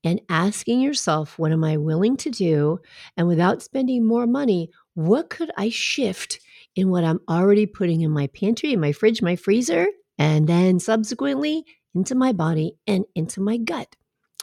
and 0.04 0.20
asking 0.28 0.82
yourself, 0.82 1.38
what 1.38 1.52
am 1.52 1.64
I 1.64 1.78
willing 1.78 2.18
to 2.18 2.32
do? 2.32 2.80
And 3.16 3.28
without 3.28 3.62
spending 3.62 4.08
more 4.08 4.26
money, 4.26 4.72
what 4.96 5.30
could 5.30 5.52
I 5.56 5.70
shift 5.70 6.40
in 6.76 6.90
what 6.90 7.04
I'm 7.04 7.20
already 7.30 7.68
putting 7.68 8.02
in 8.02 8.10
my 8.10 8.26
pantry, 8.26 8.74
in 8.74 8.80
my 8.80 8.92
fridge, 8.92 9.22
my 9.22 9.36
freezer, 9.36 9.86
and 10.18 10.48
then 10.48 10.80
subsequently 10.80 11.64
into 11.94 12.16
my 12.16 12.32
body 12.32 12.74
and 12.88 13.06
into 13.14 13.40
my 13.40 13.58
gut? 13.58 13.96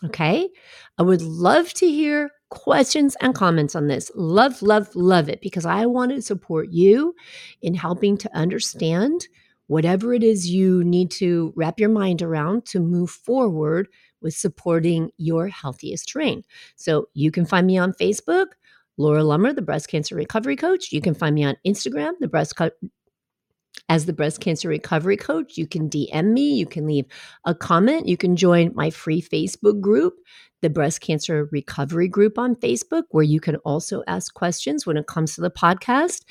Okay. 0.05 0.51
I 0.99 1.03
would 1.03 1.23
love 1.23 1.73
to 1.75 1.87
hear 1.88 2.31
questions 2.51 3.17
and 3.21 3.35
comments 3.35 3.75
on 3.75 3.89
this. 3.89 4.11
Love, 4.15 4.63
love, 4.63 4.95
love 4.95 5.29
it 5.29 5.41
because 5.41 5.67
I 5.67 5.87
want 5.87 6.13
to 6.13 6.23
support 6.23 6.71
you 6.71 7.15
in 7.63 7.75
helping 7.75 8.17
to 8.19 8.37
understand 8.37 9.27
whatever 9.69 10.15
it 10.15 10.23
is 10.23 10.49
you 10.49 10.85
need 10.85 11.11
to 11.11 11.53
wrap 11.57 11.81
your 11.81 11.89
mind 11.89 12.23
around 12.23 12.65
to 12.67 12.81
move 12.81 13.11
forward 13.11 13.89
with 14.21 14.35
supporting 14.35 15.11
your 15.17 15.49
healthiest 15.49 16.09
terrain. 16.09 16.43
So 16.77 17.09
you 17.15 17.31
can 17.31 17.47
find 17.47 17.67
me 17.67 17.77
on 17.79 17.93
Facebook, 17.93 18.47
Laura 18.97 19.23
Lummer, 19.23 19.55
the 19.55 19.63
breast 19.63 19.89
cancer 19.89 20.15
recovery 20.15 20.57
coach. 20.57 20.93
You 20.93 21.01
can 21.01 21.15
find 21.15 21.35
me 21.35 21.45
on 21.45 21.57
Instagram, 21.67 22.13
the 22.21 22.29
breast 22.29 22.55
as 23.89 24.07
the 24.07 24.12
breast 24.12 24.41
cancer 24.41 24.69
recovery 24.69 25.17
coach. 25.17 25.57
You 25.57 25.67
can 25.67 25.89
DM 25.89 26.33
me, 26.33 26.55
you 26.55 26.67
can 26.67 26.87
leave 26.87 27.07
a 27.45 27.55
comment, 27.55 28.09
you 28.09 28.17
can 28.17 28.37
join 28.37 28.73
my 28.75 28.91
free 28.91 29.23
Facebook 29.23 29.81
group 29.81 30.15
the 30.62 30.71
Breast 30.71 31.01
Cancer 31.01 31.49
Recovery 31.53 32.09
Group 32.09 32.39
on 32.39 32.57
Facebook, 32.57 33.05
where 33.11 33.25
you 33.25 33.41
can 33.41 33.57
also 33.57 34.03
ask 34.07 34.35
questions 34.35 34.87
when 34.87 34.97
it 34.97 35.07
comes 35.07 35.35
to 35.35 35.41
the 35.41 35.51
podcast. 35.51 36.25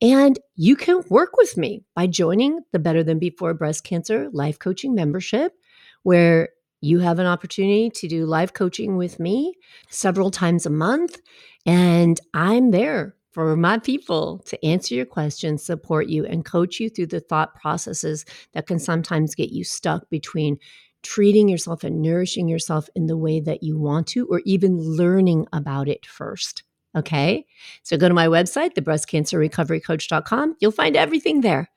And 0.00 0.38
you 0.54 0.76
can 0.76 1.02
work 1.08 1.36
with 1.36 1.56
me 1.56 1.82
by 1.94 2.06
joining 2.06 2.60
the 2.72 2.78
Better 2.78 3.02
Than 3.02 3.18
Before 3.18 3.54
Breast 3.54 3.84
Cancer 3.84 4.28
Life 4.32 4.58
Coaching 4.58 4.94
membership, 4.94 5.54
where 6.02 6.50
you 6.80 7.00
have 7.00 7.18
an 7.18 7.26
opportunity 7.26 7.90
to 7.90 8.08
do 8.08 8.26
live 8.26 8.54
coaching 8.54 8.96
with 8.96 9.18
me 9.18 9.54
several 9.88 10.30
times 10.30 10.66
a 10.66 10.70
month. 10.70 11.18
And 11.66 12.18
I'm 12.32 12.70
there 12.70 13.16
for 13.30 13.56
my 13.56 13.78
people 13.78 14.38
to 14.46 14.64
answer 14.64 14.94
your 14.94 15.06
questions, 15.06 15.62
support 15.62 16.08
you, 16.08 16.24
and 16.26 16.44
coach 16.44 16.80
you 16.80 16.90
through 16.90 17.06
the 17.06 17.20
thought 17.20 17.54
processes 17.54 18.24
that 18.52 18.66
can 18.66 18.78
sometimes 18.78 19.34
get 19.34 19.50
you 19.50 19.64
stuck 19.64 20.08
between 20.10 20.58
treating 21.02 21.48
yourself 21.48 21.84
and 21.84 22.02
nourishing 22.02 22.48
yourself 22.48 22.88
in 22.94 23.06
the 23.06 23.16
way 23.16 23.40
that 23.40 23.62
you 23.62 23.78
want 23.78 24.06
to, 24.08 24.26
or 24.26 24.42
even 24.44 24.78
learning 24.78 25.46
about 25.52 25.88
it 25.88 26.04
first. 26.06 26.64
Okay. 26.96 27.46
So 27.84 27.96
go 27.96 28.08
to 28.08 28.14
my 28.14 28.26
website, 28.26 28.74
thebreastcancerrecoverycoach.com. 28.74 30.56
You'll 30.58 30.72
find 30.72 30.96
everything 30.96 31.40
there. 31.40 31.70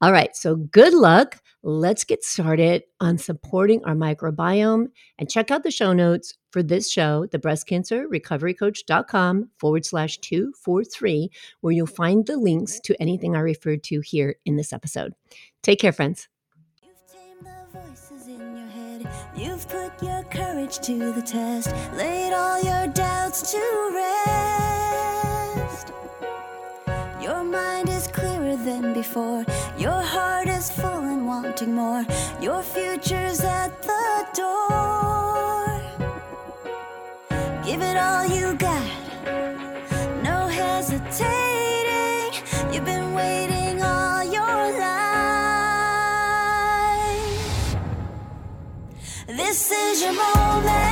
All 0.00 0.12
right. 0.12 0.34
So 0.34 0.56
good 0.56 0.94
luck. 0.94 1.39
Let's 1.62 2.04
get 2.04 2.24
started 2.24 2.84
on 3.00 3.18
supporting 3.18 3.84
our 3.84 3.94
microbiome 3.94 4.86
and 5.18 5.28
check 5.28 5.50
out 5.50 5.62
the 5.62 5.70
show 5.70 5.92
notes 5.92 6.32
for 6.52 6.62
this 6.62 6.90
show, 6.90 7.26
thebreastcancerrecoverycoach.com 7.26 9.50
forward 9.58 9.84
slash 9.84 10.16
243, 10.18 11.30
where 11.60 11.72
you'll 11.72 11.86
find 11.86 12.26
the 12.26 12.38
links 12.38 12.80
to 12.80 13.00
anything 13.00 13.36
I 13.36 13.40
referred 13.40 13.84
to 13.84 14.00
here 14.00 14.36
in 14.46 14.56
this 14.56 14.72
episode. 14.72 15.12
Take 15.62 15.78
care, 15.80 15.92
friends. 15.92 16.28
You've 19.36 19.68
put 19.68 20.02
your 20.02 20.22
courage 20.24 20.78
to 20.78 21.12
the 21.12 21.22
test, 21.22 21.70
laid 21.94 22.32
all 22.32 22.60
your 22.62 22.88
doubts 22.88 23.52
to 23.52 23.92
rest. 23.94 25.92
Your 27.22 27.44
mind 27.44 27.90
is 27.90 28.08
clearer 28.08 28.56
than 28.56 28.94
before, 28.94 29.44
your 29.78 30.02
heart 30.02 30.29
wanting 31.60 31.74
more. 31.74 32.04
Your 32.40 32.62
future's 32.62 33.40
at 33.40 33.82
the 33.82 34.26
door. 34.34 35.80
Give 37.64 37.82
it 37.82 37.96
all 37.96 38.26
you 38.26 38.54
got, 38.54 38.82
no 40.22 40.48
hesitating. 40.48 42.32
You've 42.72 42.84
been 42.84 43.14
waiting 43.14 43.82
all 43.82 44.24
your 44.24 44.78
life. 44.78 44.96
This 49.26 49.70
is 49.70 50.02
your 50.02 50.12
moment. 50.12 50.89